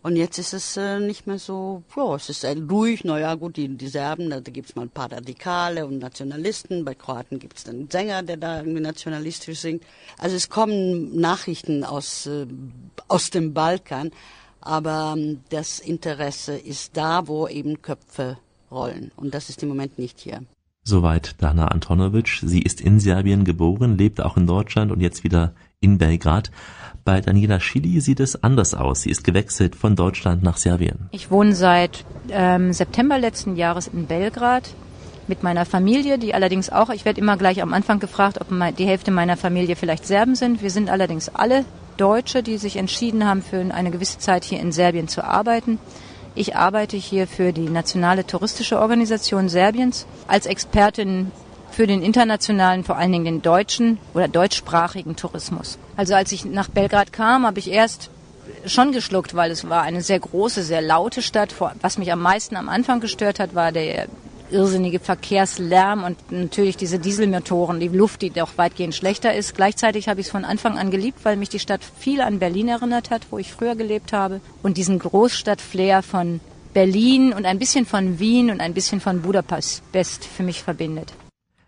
[0.04, 3.68] Und jetzt ist es äh, nicht mehr so, ja, es ist ruhig, naja gut, die,
[3.68, 7.76] die Serben, da, da gibt's mal ein paar Radikale und Nationalisten, bei Kroaten gibt's dann
[7.76, 9.82] einen Sänger, der da irgendwie nationalistisch singt.
[10.18, 12.46] Also es kommen Nachrichten aus, äh,
[13.08, 14.10] aus dem Balkan,
[14.60, 18.36] aber ähm, das Interesse ist da, wo eben Köpfe
[18.70, 19.10] rollen.
[19.16, 20.42] Und das ist im Moment nicht hier.
[20.86, 22.40] Soweit Dana Antonovic.
[22.42, 25.54] Sie ist in Serbien geboren, lebt auch in Deutschland und jetzt wieder
[25.84, 26.50] in Belgrad.
[27.04, 29.02] Bei Daniela Schili sieht es anders aus.
[29.02, 31.10] Sie ist gewechselt von Deutschland nach Serbien.
[31.10, 34.74] Ich wohne seit ähm, September letzten Jahres in Belgrad
[35.26, 38.86] mit meiner Familie, die allerdings auch, ich werde immer gleich am Anfang gefragt, ob die
[38.86, 40.62] Hälfte meiner Familie vielleicht Serben sind.
[40.62, 41.64] Wir sind allerdings alle
[41.96, 45.78] Deutsche, die sich entschieden haben, für eine gewisse Zeit hier in Serbien zu arbeiten.
[46.34, 51.30] Ich arbeite hier für die Nationale Touristische Organisation Serbiens als Expertin
[51.74, 55.78] für den internationalen, vor allen Dingen den deutschen oder deutschsprachigen Tourismus.
[55.96, 58.10] Also als ich nach Belgrad kam, habe ich erst
[58.66, 61.54] schon geschluckt, weil es war eine sehr große, sehr laute Stadt.
[61.80, 64.06] Was mich am meisten am Anfang gestört hat, war der
[64.50, 69.54] irrsinnige Verkehrslärm und natürlich diese Dieselmotoren, die Luft, die doch weitgehend schlechter ist.
[69.54, 72.68] Gleichzeitig habe ich es von Anfang an geliebt, weil mich die Stadt viel an Berlin
[72.68, 74.40] erinnert hat, wo ich früher gelebt habe.
[74.62, 76.40] Und diesen Großstadtflair von
[76.72, 79.82] Berlin und ein bisschen von Wien und ein bisschen von Budapest
[80.36, 81.12] für mich verbindet.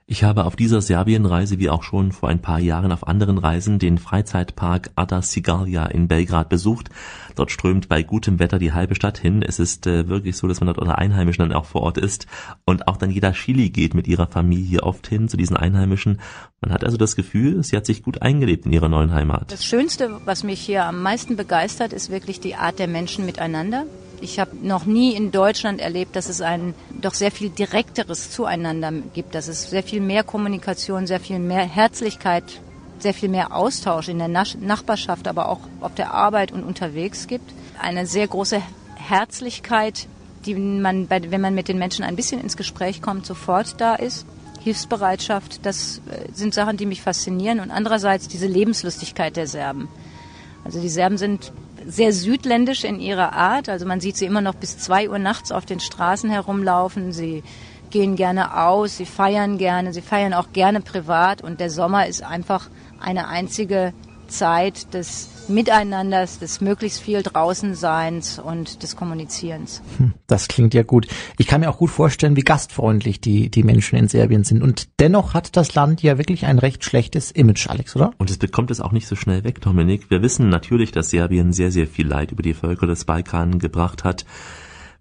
[0.09, 3.81] Ich habe auf dieser Serbienreise wie auch schon vor ein paar Jahren auf anderen Reisen
[3.81, 6.91] den Freizeitpark Ada Sigalia in Belgrad besucht.
[7.37, 9.43] Dort strömt bei gutem Wetter die halbe Stadt hin.
[9.43, 12.27] Es ist äh, wirklich so, dass man dort unter Einheimischen dann auch vor Ort ist.
[12.65, 16.21] Und auch dann jeder Chili geht mit ihrer Familie oft hin zu diesen Einheimischen.
[16.61, 19.53] Man hat also das Gefühl, sie hat sich gut eingelebt in ihrer neuen Heimat.
[19.53, 23.85] Das Schönste, was mich hier am meisten begeistert, ist wirklich die Art der Menschen miteinander.
[24.21, 28.91] Ich habe noch nie in Deutschland erlebt, dass es ein doch sehr viel direkteres Zueinander
[29.13, 32.61] gibt, dass es sehr viel mehr Kommunikation, sehr viel mehr Herzlichkeit,
[32.99, 37.53] sehr viel mehr Austausch in der Nachbarschaft, aber auch auf der Arbeit und unterwegs gibt.
[37.81, 38.61] Eine sehr große
[38.95, 40.07] Herzlichkeit,
[40.45, 44.27] die man, wenn man mit den Menschen ein bisschen ins Gespräch kommt, sofort da ist.
[44.61, 47.61] Hilfsbereitschaft, das äh, sind Sachen, die mich faszinieren.
[47.61, 49.89] Und andererseits diese Lebenslustigkeit der Serben.
[50.65, 51.53] Also die Serben sind
[51.87, 53.69] sehr südländisch in ihrer Art.
[53.69, 57.13] Also man sieht sie immer noch bis zwei Uhr nachts auf den Straßen herumlaufen.
[57.13, 57.45] Sie
[57.91, 62.23] gehen gerne aus, sie feiern gerne, sie feiern auch gerne privat und der Sommer ist
[62.23, 62.69] einfach
[63.01, 63.93] eine einzige
[64.29, 69.83] Zeit des Miteinanders, des möglichst viel Draußenseins und des Kommunizierens.
[69.99, 71.07] Hm, das klingt ja gut.
[71.39, 74.63] Ich kann mir auch gut vorstellen, wie gastfreundlich die, die Menschen in Serbien sind.
[74.63, 78.13] Und dennoch hat das Land ja wirklich ein recht schlechtes Image, Alex, oder?
[78.19, 80.11] Und es bekommt es auch nicht so schnell weg, Dominik.
[80.11, 84.03] Wir wissen natürlich, dass Serbien sehr, sehr viel Leid über die Völker des Balkan gebracht
[84.03, 84.27] hat.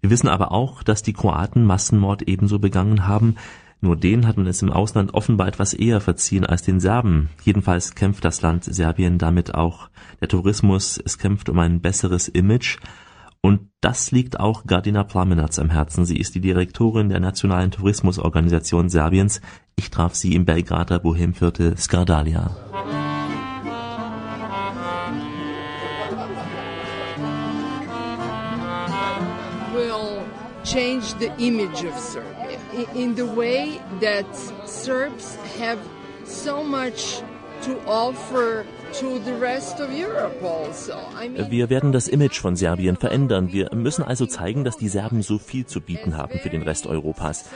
[0.00, 3.36] Wir wissen aber auch, dass die Kroaten Massenmord ebenso begangen haben.
[3.80, 7.28] Nur den hat man es im Ausland offenbar etwas eher verziehen als den Serben.
[7.42, 9.90] Jedenfalls kämpft das Land Serbien damit auch.
[10.20, 12.78] Der Tourismus, es kämpft um ein besseres Image.
[13.42, 16.04] Und das liegt auch Gardina Plamenac am Herzen.
[16.04, 19.40] Sie ist die Direktorin der Nationalen Tourismusorganisation Serbiens.
[19.76, 22.56] Ich traf sie im Belgrader Bohemviertel Skardalia.
[29.74, 30.24] Will
[30.64, 32.35] change the image of Serbia
[32.94, 34.26] in the way that
[34.66, 35.78] Serbs have
[36.24, 37.22] so much
[37.62, 40.94] to offer to the rest of Europe also.
[41.50, 43.52] Wir werden das Image von Serbien verändern.
[43.52, 46.86] Wir müssen also zeigen, dass die Serben so viel zu bieten haben für den Rest
[46.86, 47.46] Europas.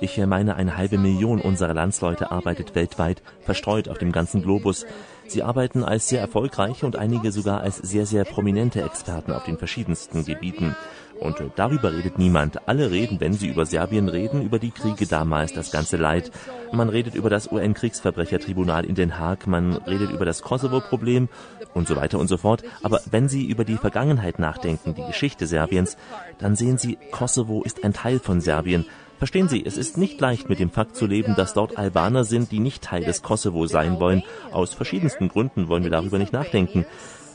[0.00, 4.84] Ich meine, eine halbe Million unserer Landsleute arbeitet weltweit, verstreut auf dem ganzen Globus.
[5.28, 9.58] Sie arbeiten als sehr erfolgreiche und einige sogar als sehr, sehr prominente Experten auf den
[9.58, 10.74] verschiedensten Gebieten.
[11.22, 12.68] Und darüber redet niemand.
[12.68, 16.32] Alle reden, wenn sie über Serbien reden, über die Kriege damals, das ganze Leid.
[16.72, 21.28] Man redet über das UN-Kriegsverbrechertribunal in Den Haag, man redet über das Kosovo-Problem
[21.74, 22.64] und so weiter und so fort.
[22.82, 25.96] Aber wenn Sie über die Vergangenheit nachdenken, die Geschichte Serbiens,
[26.38, 28.84] dann sehen Sie, Kosovo ist ein Teil von Serbien.
[29.18, 32.50] Verstehen Sie, es ist nicht leicht mit dem Fakt zu leben, dass dort Albaner sind,
[32.50, 34.24] die nicht Teil des Kosovo sein wollen.
[34.50, 36.84] Aus verschiedensten Gründen wollen wir darüber nicht nachdenken.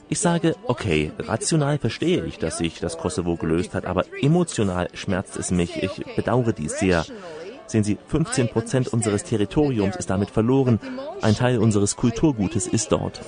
[0.09, 5.35] Ich sage, okay, rational verstehe ich, dass sich das Kosovo gelöst hat, aber emotional schmerzt
[5.37, 5.83] es mich.
[5.83, 7.05] Ich bedauere dies sehr.
[7.65, 10.79] Sehen Sie, 15 Prozent unseres Territoriums ist damit verloren.
[11.21, 13.19] Ein Teil unseres Kulturgutes ist dort.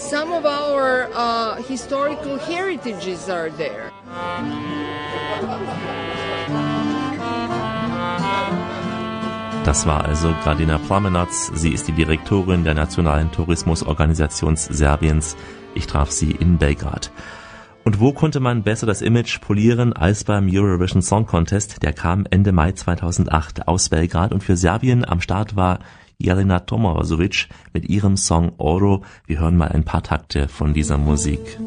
[0.00, 3.92] Some of our uh, historical heritages are there.
[9.64, 11.28] Das war also Gradina Plamenac.
[11.32, 15.36] Sie ist die Direktorin der Nationalen Tourismusorganisation Serbiens.
[15.74, 17.12] Ich traf sie in Belgrad.
[17.84, 21.82] Und wo konnte man besser das Image polieren als beim Eurovision Song Contest?
[21.82, 25.78] Der kam Ende Mai 2008 aus Belgrad und für Serbien am Start war
[26.18, 29.04] Jelena Tomasovic mit ihrem Song Oro.
[29.26, 31.58] Wir hören mal ein paar Takte von dieser Musik.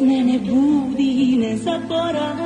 [0.00, 0.79] sne
[1.64, 2.40] da.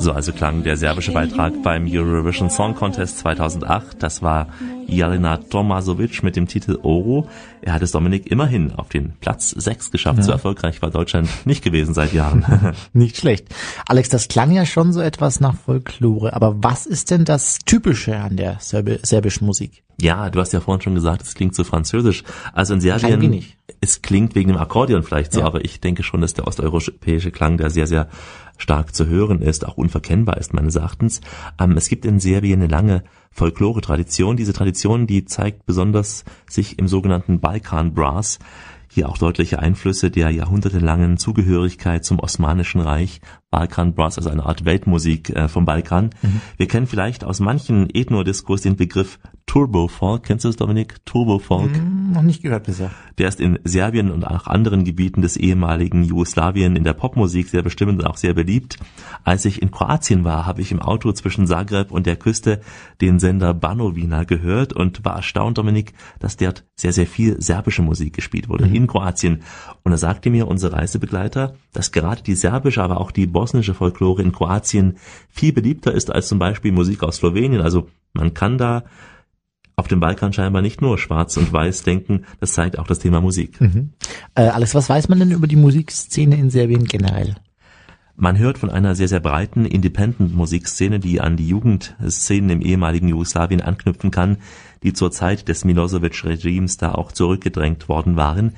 [0.00, 4.02] So also klang der serbische Beitrag beim Eurovision Song Contest 2008.
[4.02, 4.48] Das war
[4.90, 7.28] Jelena Tomasovic mit dem Titel Oro.
[7.62, 10.18] Er hat es Dominik immerhin auf den Platz 6 geschafft.
[10.18, 10.24] Ja.
[10.24, 12.44] So erfolgreich war Deutschland nicht gewesen seit Jahren.
[12.92, 13.46] nicht schlecht.
[13.86, 16.34] Alex, das klang ja schon so etwas nach Folklore.
[16.34, 19.82] Aber was ist denn das Typische an der Serbi serbischen Musik?
[20.00, 22.24] Ja, du hast ja vorhin schon gesagt, es klingt so französisch.
[22.52, 23.44] Also in Serbien,
[23.80, 25.46] es klingt wegen dem Akkordeon vielleicht so, ja.
[25.46, 28.08] aber ich denke schon, dass der osteuropäische Klang, der sehr, sehr
[28.56, 31.20] stark zu hören ist, auch unverkennbar ist meines Erachtens.
[31.58, 34.36] Ähm, es gibt in Serbien eine lange Folklore-Tradition.
[34.36, 38.38] Diese Tradition, die zeigt besonders sich im sogenannten Balkan Brass.
[38.88, 43.20] Hier auch deutliche Einflüsse der jahrhundertelangen Zugehörigkeit zum Osmanischen Reich.
[43.50, 46.10] Balkan Brass, also eine Art Weltmusik äh, vom Balkan.
[46.22, 46.40] Mhm.
[46.56, 49.18] Wir kennen vielleicht aus manchen Ethno-Diskurs den Begriff
[49.50, 50.22] Turbo Folk.
[50.22, 51.04] Kennst du das, Dominik?
[51.04, 51.72] Turbo Folk?
[51.72, 52.92] Mm, noch nicht gehört bisher.
[53.18, 57.62] Der ist in Serbien und auch anderen Gebieten des ehemaligen Jugoslawien in der Popmusik sehr
[57.62, 58.78] bestimmend und auch sehr beliebt.
[59.24, 62.60] Als ich in Kroatien war, habe ich im Auto zwischen Zagreb und der Küste
[63.00, 68.14] den Sender Banovina gehört und war erstaunt, Dominik, dass dort sehr, sehr viel serbische Musik
[68.14, 68.74] gespielt wurde mhm.
[68.76, 69.42] in Kroatien.
[69.82, 74.20] Und da sagte mir unser Reisebegleiter, dass gerade die serbische, aber auch die bosnische Folklore
[74.20, 74.98] in Kroatien
[75.30, 77.62] viel beliebter ist als zum Beispiel Musik aus Slowenien.
[77.62, 78.84] Also man kann da
[79.76, 83.22] auf dem Balkan scheinbar nicht nur schwarz und weiß denken, das zeigt auch das Thema
[83.22, 83.58] Musik.
[83.58, 83.94] Mhm.
[84.34, 87.34] Äh, alles, was weiß man denn über die Musikszene in Serbien generell?
[88.14, 93.62] Man hört von einer sehr, sehr breiten Independent-Musikszene, die an die Jugendszenen im ehemaligen Jugoslawien
[93.62, 94.36] anknüpfen kann,
[94.82, 98.52] die zur Zeit des Milosevic-Regimes da auch zurückgedrängt worden waren.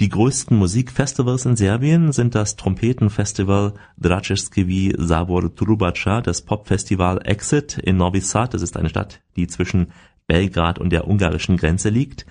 [0.00, 7.98] Die größten Musikfestivals in Serbien sind das Trompetenfestival Draceskivi Sabor Trubaca, das Popfestival Exit in
[7.98, 9.92] Novi Sad, das ist eine Stadt, die zwischen
[10.26, 12.24] Belgrad und der ungarischen Grenze liegt,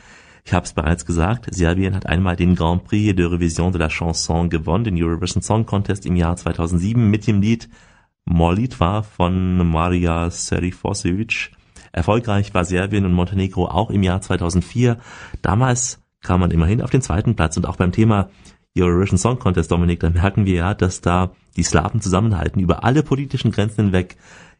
[0.43, 3.89] Ich habe es bereits gesagt, Serbien hat einmal den Grand Prix de Revision de la
[3.89, 7.69] Chanson gewonnen, den Eurovision Song Contest im Jahr 2007 mit dem Lied
[8.25, 11.51] Molitva von Marija Serifosevic.
[11.91, 14.97] Erfolgreich war Serbien und Montenegro auch im Jahr 2004.
[15.43, 18.29] Damals kam man immerhin auf den zweiten Platz und auch beim Thema
[18.77, 23.03] Eurovision Song Contest, Dominik, da merken wir ja, dass da die Slawen zusammenhalten über alle
[23.03, 24.17] politischen Grenzen hinweg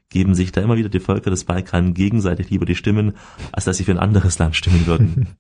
[0.10, 3.14] geben sich da immer wieder die Völker des Balkan gegenseitig lieber die Stimmen,
[3.51, 5.28] als dass sie für ein anderes Land stimmen würden.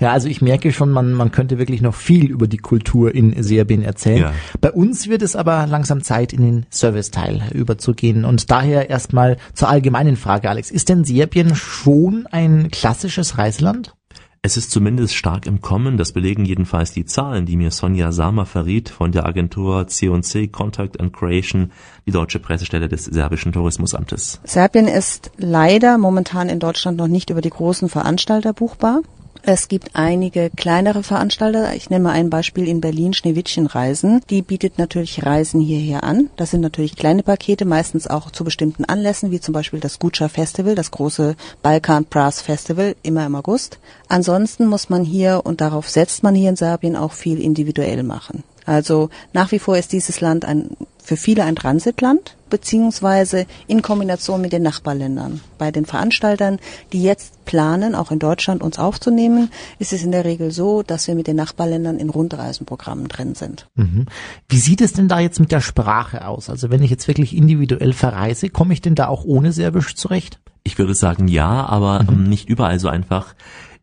[0.00, 3.42] Ja, also ich merke schon, man, man könnte wirklich noch viel über die Kultur in
[3.42, 4.22] Serbien erzählen.
[4.22, 4.32] Ja.
[4.58, 8.24] Bei uns wird es aber langsam Zeit, in den Serviceteil überzugehen.
[8.24, 10.70] Und daher erstmal zur allgemeinen Frage, Alex.
[10.70, 13.94] Ist denn Serbien schon ein klassisches Reiseland?
[14.42, 18.46] Es ist zumindest stark im Kommen, das belegen jedenfalls die Zahlen, die mir Sonja Sama
[18.46, 21.72] verriet von der Agentur C&C Contact and Creation,
[22.06, 24.40] die deutsche Pressestelle des serbischen Tourismusamtes.
[24.42, 29.02] Serbien ist leider momentan in Deutschland noch nicht über die großen Veranstalter buchbar.
[29.42, 31.74] Es gibt einige kleinere Veranstalter.
[31.74, 34.20] Ich nenne mal ein Beispiel in Berlin, Schneewittchenreisen.
[34.28, 36.28] Die bietet natürlich Reisen hierher an.
[36.36, 40.28] Das sind natürlich kleine Pakete, meistens auch zu bestimmten Anlässen, wie zum Beispiel das Gutscha
[40.28, 43.78] Festival, das große Balkan Brass Festival, immer im August.
[44.08, 48.44] Ansonsten muss man hier, und darauf setzt man hier in Serbien, auch viel individuell machen.
[48.66, 50.76] Also nach wie vor ist dieses Land ein,
[51.10, 55.40] für viele ein Transitland beziehungsweise in Kombination mit den Nachbarländern.
[55.58, 56.60] Bei den Veranstaltern,
[56.92, 59.50] die jetzt planen, auch in Deutschland uns aufzunehmen,
[59.80, 63.66] ist es in der Regel so, dass wir mit den Nachbarländern in Rundreisenprogrammen drin sind.
[63.74, 64.06] Mhm.
[64.48, 66.48] Wie sieht es denn da jetzt mit der Sprache aus?
[66.48, 70.38] Also wenn ich jetzt wirklich individuell verreise, komme ich denn da auch ohne Serbisch zurecht?
[70.62, 72.22] Ich würde sagen ja, aber mhm.
[72.22, 73.34] nicht überall so einfach.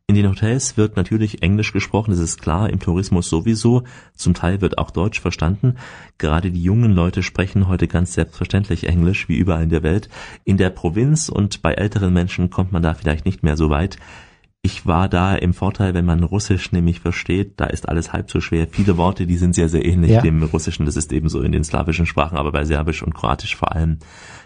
[0.10, 3.84] In den Hotels wird natürlich Englisch gesprochen, das ist klar, im Tourismus sowieso.
[4.16, 5.76] Zum Teil wird auch Deutsch verstanden.
[6.18, 10.08] Gerade die jungen Leute sprechen heute ganz selbstverständlich Englisch, wie überall in der Welt.
[10.46, 13.98] In der Provinz und bei älteren Menschen kommt man da vielleicht nicht mehr so weit.
[14.68, 18.42] Ich war da im Vorteil, wenn man Russisch nämlich versteht, da ist alles halb so
[18.42, 18.68] schwer.
[18.70, 20.20] Viele Worte, die sind sehr, sehr ähnlich ja.
[20.20, 20.86] dem Russischen.
[20.86, 24.00] Das ist ebenso in den slawischen Sprachen, aber bei Serbisch und Kroatisch vor allem.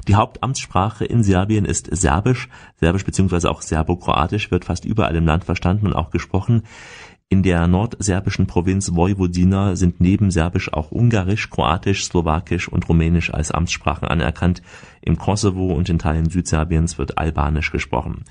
[0.08, 2.50] Die Hauptamtssprache in Serbien ist Serbisch.
[2.80, 6.62] Serbisch beziehungsweise auch Serbokroatisch wird fast überall im Land verstanden und auch gesprochen.
[7.28, 13.50] In der nordserbischen Provinz Vojvodina sind neben Serbisch auch Ungarisch, Kroatisch, Slowakisch und Rumänisch als
[13.50, 14.62] Amtssprachen anerkannt.
[15.02, 18.24] Im Kosovo und in Teilen Südserbiens wird Albanisch gesprochen.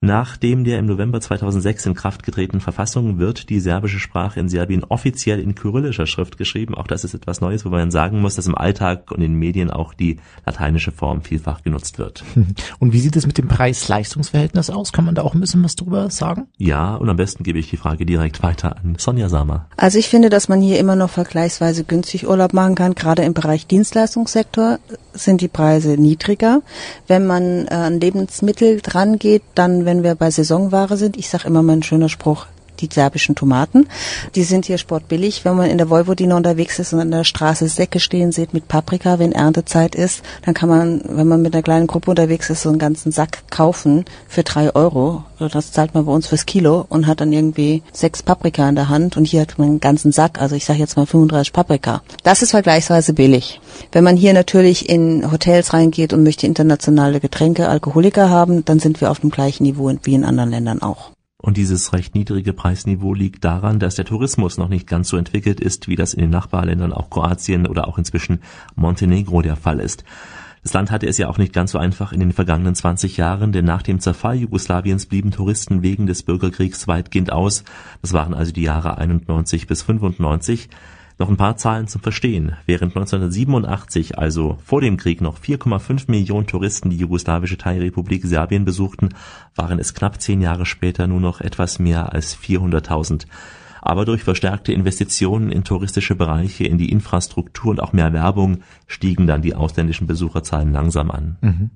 [0.00, 4.48] Nach dem der im November 2006 in Kraft getretenen Verfassung wird die serbische Sprache in
[4.48, 6.76] Serbien offiziell in kyrillischer Schrift geschrieben.
[6.76, 9.72] Auch das ist etwas Neues, wo man sagen muss, dass im Alltag und in Medien
[9.72, 12.22] auch die lateinische Form vielfach genutzt wird.
[12.78, 14.92] Und wie sieht es mit dem Preis-Leistungs-Verhältnis aus?
[14.92, 16.46] Kann man da auch ein bisschen was drüber sagen?
[16.58, 19.66] Ja, und am besten gebe ich die Frage direkt weiter an Sonja Sama.
[19.76, 22.94] Also ich finde, dass man hier immer noch vergleichsweise günstig Urlaub machen kann.
[22.94, 24.78] Gerade im Bereich Dienstleistungssektor
[25.12, 26.62] sind die Preise niedriger.
[27.08, 31.46] Wenn man äh, an Lebensmittel dran geht, dann wenn wir bei Saisonware sind, ich sage
[31.46, 32.44] immer mein schöner Spruch,
[32.80, 33.88] die serbischen Tomaten.
[34.34, 35.44] Die sind hier sportbillig.
[35.44, 38.68] Wenn man in der Vojvodina unterwegs ist und an der Straße Säcke stehen sieht mit
[38.68, 42.62] Paprika, wenn Erntezeit ist, dann kann man, wenn man mit einer kleinen Gruppe unterwegs ist,
[42.62, 45.24] so einen ganzen Sack kaufen für drei Euro.
[45.38, 48.88] Das zahlt man bei uns fürs Kilo und hat dann irgendwie sechs Paprika in der
[48.88, 52.02] Hand und hier hat man einen ganzen Sack, also ich sage jetzt mal 35 Paprika.
[52.24, 53.60] Das ist vergleichsweise billig.
[53.92, 59.00] Wenn man hier natürlich in Hotels reingeht und möchte internationale Getränke, Alkoholiker haben, dann sind
[59.00, 61.12] wir auf dem gleichen Niveau wie in anderen Ländern auch.
[61.40, 65.60] Und dieses recht niedrige Preisniveau liegt daran, dass der Tourismus noch nicht ganz so entwickelt
[65.60, 68.40] ist, wie das in den Nachbarländern auch Kroatien oder auch inzwischen
[68.74, 70.02] Montenegro der Fall ist.
[70.64, 73.52] Das Land hatte es ja auch nicht ganz so einfach in den vergangenen 20 Jahren,
[73.52, 77.62] denn nach dem Zerfall Jugoslawiens blieben Touristen wegen des Bürgerkriegs weitgehend aus.
[78.02, 80.68] Das waren also die Jahre 91 bis 95.
[81.18, 82.52] Noch ein paar Zahlen zum Verstehen.
[82.64, 89.08] Während 1987, also vor dem Krieg, noch 4,5 Millionen Touristen die jugoslawische Teilrepublik Serbien besuchten,
[89.56, 93.26] waren es knapp zehn Jahre später nur noch etwas mehr als 400.000.
[93.82, 99.26] Aber durch verstärkte Investitionen in touristische Bereiche, in die Infrastruktur und auch mehr Werbung stiegen
[99.26, 101.36] dann die ausländischen Besucherzahlen langsam an.
[101.40, 101.70] Mhm.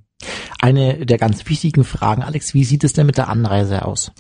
[0.61, 4.13] Eine der ganz wichtigen Fragen, Alex, wie sieht es denn mit der Anreise aus?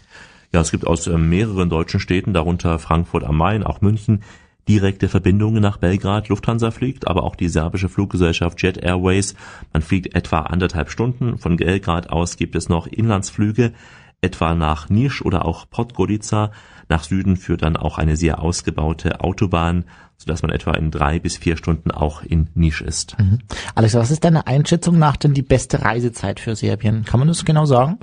[0.52, 4.22] Ja, es gibt aus äh, mehreren deutschen Städten, darunter Frankfurt am Main, auch München,
[4.68, 6.28] direkte Verbindungen nach Belgrad.
[6.28, 9.34] Lufthansa fliegt, aber auch die serbische Fluggesellschaft Jet Airways.
[9.72, 11.38] Man fliegt etwa anderthalb Stunden.
[11.38, 13.72] Von Belgrad aus gibt es noch Inlandsflüge,
[14.20, 16.52] etwa nach Nisch oder auch Podgorica.
[16.88, 19.84] Nach Süden führt dann auch eine sehr ausgebaute Autobahn,
[20.16, 23.18] sodass man etwa in drei bis vier Stunden auch in Nisch ist.
[23.18, 23.38] Mhm.
[23.74, 27.04] Alex, was ist deine Einschätzung nach denn die beste Reisezeit für Serbien?
[27.04, 27.98] Kann man das genau sagen?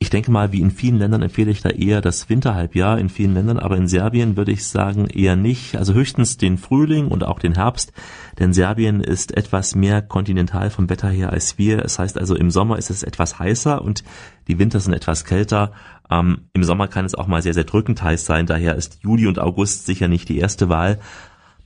[0.00, 3.32] Ich denke mal, wie in vielen Ländern empfehle ich da eher das Winterhalbjahr in vielen
[3.32, 5.76] Ländern, aber in Serbien würde ich sagen eher nicht.
[5.76, 7.92] Also höchstens den Frühling und auch den Herbst,
[8.38, 11.84] denn Serbien ist etwas mehr kontinental vom Wetter her als wir.
[11.84, 14.04] Es heißt also, im Sommer ist es etwas heißer und
[14.48, 15.72] die Winter sind etwas kälter.
[16.10, 19.26] Ähm, Im Sommer kann es auch mal sehr, sehr drückend heiß sein, daher ist Juli
[19.26, 20.98] und August sicher nicht die erste Wahl.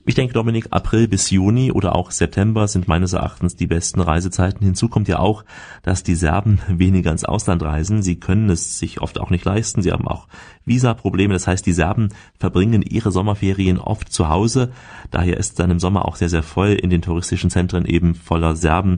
[0.05, 4.65] Ich denke, Dominik, April bis Juni oder auch September sind meines Erachtens die besten Reisezeiten.
[4.65, 5.43] Hinzu kommt ja auch,
[5.83, 8.01] dass die Serben weniger ins Ausland reisen.
[8.01, 9.81] Sie können es sich oft auch nicht leisten.
[9.81, 10.27] Sie haben auch
[10.65, 11.33] Visaprobleme.
[11.33, 14.71] Das heißt, die Serben verbringen ihre Sommerferien oft zu Hause.
[15.11, 18.55] Daher ist dann im Sommer auch sehr, sehr voll in den touristischen Zentren eben voller
[18.55, 18.97] Serben.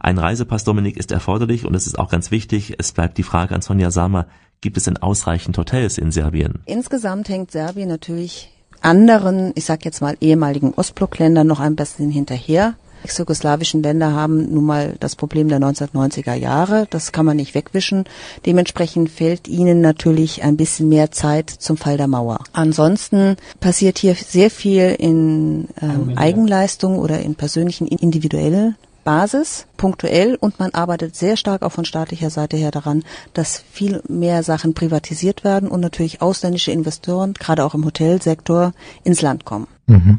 [0.00, 2.74] Ein Reisepass, Dominik, ist erforderlich und es ist auch ganz wichtig.
[2.78, 4.26] Es bleibt die Frage an Sonja Sama,
[4.60, 6.60] gibt es denn ausreichend Hotels in Serbien?
[6.66, 8.50] Insgesamt hängt Serbien natürlich
[8.82, 12.74] anderen, ich sag jetzt mal ehemaligen Ostblockländern noch ein bisschen hinterher.
[13.04, 16.86] Ex-jugoslawischen Länder haben nun mal das Problem der 1990er Jahre.
[16.90, 18.04] Das kann man nicht wegwischen.
[18.44, 22.40] Dementsprechend fehlt ihnen natürlich ein bisschen mehr Zeit zum Fall der Mauer.
[22.52, 28.74] Ansonsten passiert hier sehr viel in ähm, Eigenleistung oder in persönlichen individuellen
[29.08, 34.02] Basis, punktuell und man arbeitet sehr stark auch von staatlicher Seite her daran, dass viel
[34.06, 39.66] mehr Sachen privatisiert werden und natürlich ausländische Investoren, gerade auch im Hotelsektor, ins Land kommen.
[39.86, 40.18] Mhm.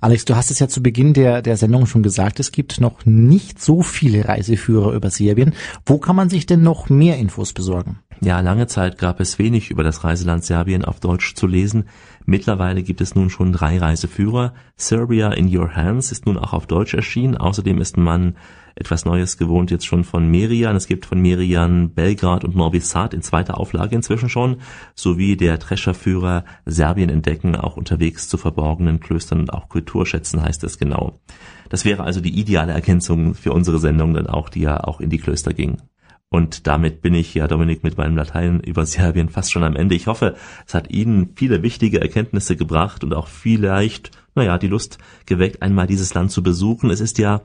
[0.00, 3.06] Alex, du hast es ja zu Beginn der, der Sendung schon gesagt, es gibt noch
[3.06, 5.54] nicht so viele Reiseführer über Serbien.
[5.84, 8.00] Wo kann man sich denn noch mehr Infos besorgen?
[8.20, 11.84] Ja, lange Zeit gab es wenig über das Reiseland Serbien auf Deutsch zu lesen.
[12.24, 14.54] Mittlerweile gibt es nun schon drei Reiseführer.
[14.76, 17.36] Serbia in Your Hands ist nun auch auf Deutsch erschienen.
[17.36, 18.36] Außerdem ist man
[18.74, 20.76] etwas Neues gewohnt jetzt schon von Merian.
[20.76, 24.56] Es gibt von Merian Belgrad und Novi Sad in zweiter Auflage inzwischen schon,
[24.94, 30.78] sowie der Trescherführer Serbien entdecken, auch unterwegs zu verborgenen Klöstern und auch Kulturschätzen heißt es
[30.78, 31.20] genau.
[31.68, 35.10] Das wäre also die ideale Ergänzung für unsere Sendung dann auch, die ja auch in
[35.10, 35.78] die Klöster ging.
[36.28, 39.94] Und damit bin ich ja, Dominik, mit meinem Latein über Serbien fast schon am Ende.
[39.94, 40.34] Ich hoffe,
[40.66, 45.86] es hat Ihnen viele wichtige Erkenntnisse gebracht und auch vielleicht, naja, die Lust geweckt, einmal
[45.86, 46.90] dieses Land zu besuchen.
[46.90, 47.42] Es ist ja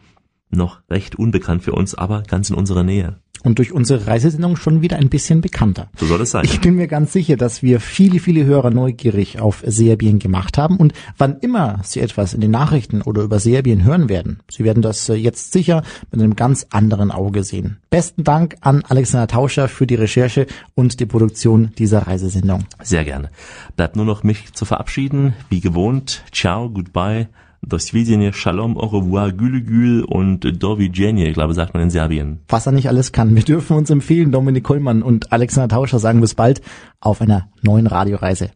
[0.50, 4.82] noch recht unbekannt für uns, aber ganz in unserer Nähe und durch unsere Reisesendung schon
[4.82, 5.90] wieder ein bisschen bekannter.
[5.98, 6.46] So soll es sein.
[6.46, 10.78] Ich bin mir ganz sicher, dass wir viele, viele Hörer neugierig auf Serbien gemacht haben
[10.78, 14.82] und wann immer Sie etwas in den Nachrichten oder über Serbien hören werden, Sie werden
[14.82, 17.78] das äh, jetzt sicher mit einem ganz anderen Auge sehen.
[17.90, 22.66] Besten Dank an Alexander Tauscher für die Recherche und die Produktion dieser Reisesendung.
[22.82, 23.30] Sehr gerne.
[23.76, 25.34] Bleibt nur noch mich zu verabschieden.
[25.50, 26.24] Wie gewohnt.
[26.32, 27.28] Ciao, goodbye.
[27.64, 32.40] Do svidenia, Shalom, au revoir, Gülü Gül und Do ich glaube, sagt man in Serbien.
[32.48, 33.36] Was er nicht alles kann.
[33.36, 36.62] Wir dürfen uns empfehlen, Dominik Kollmann und Alexander Tauscher sagen bis bald
[37.00, 38.50] auf einer neuen Radioreise.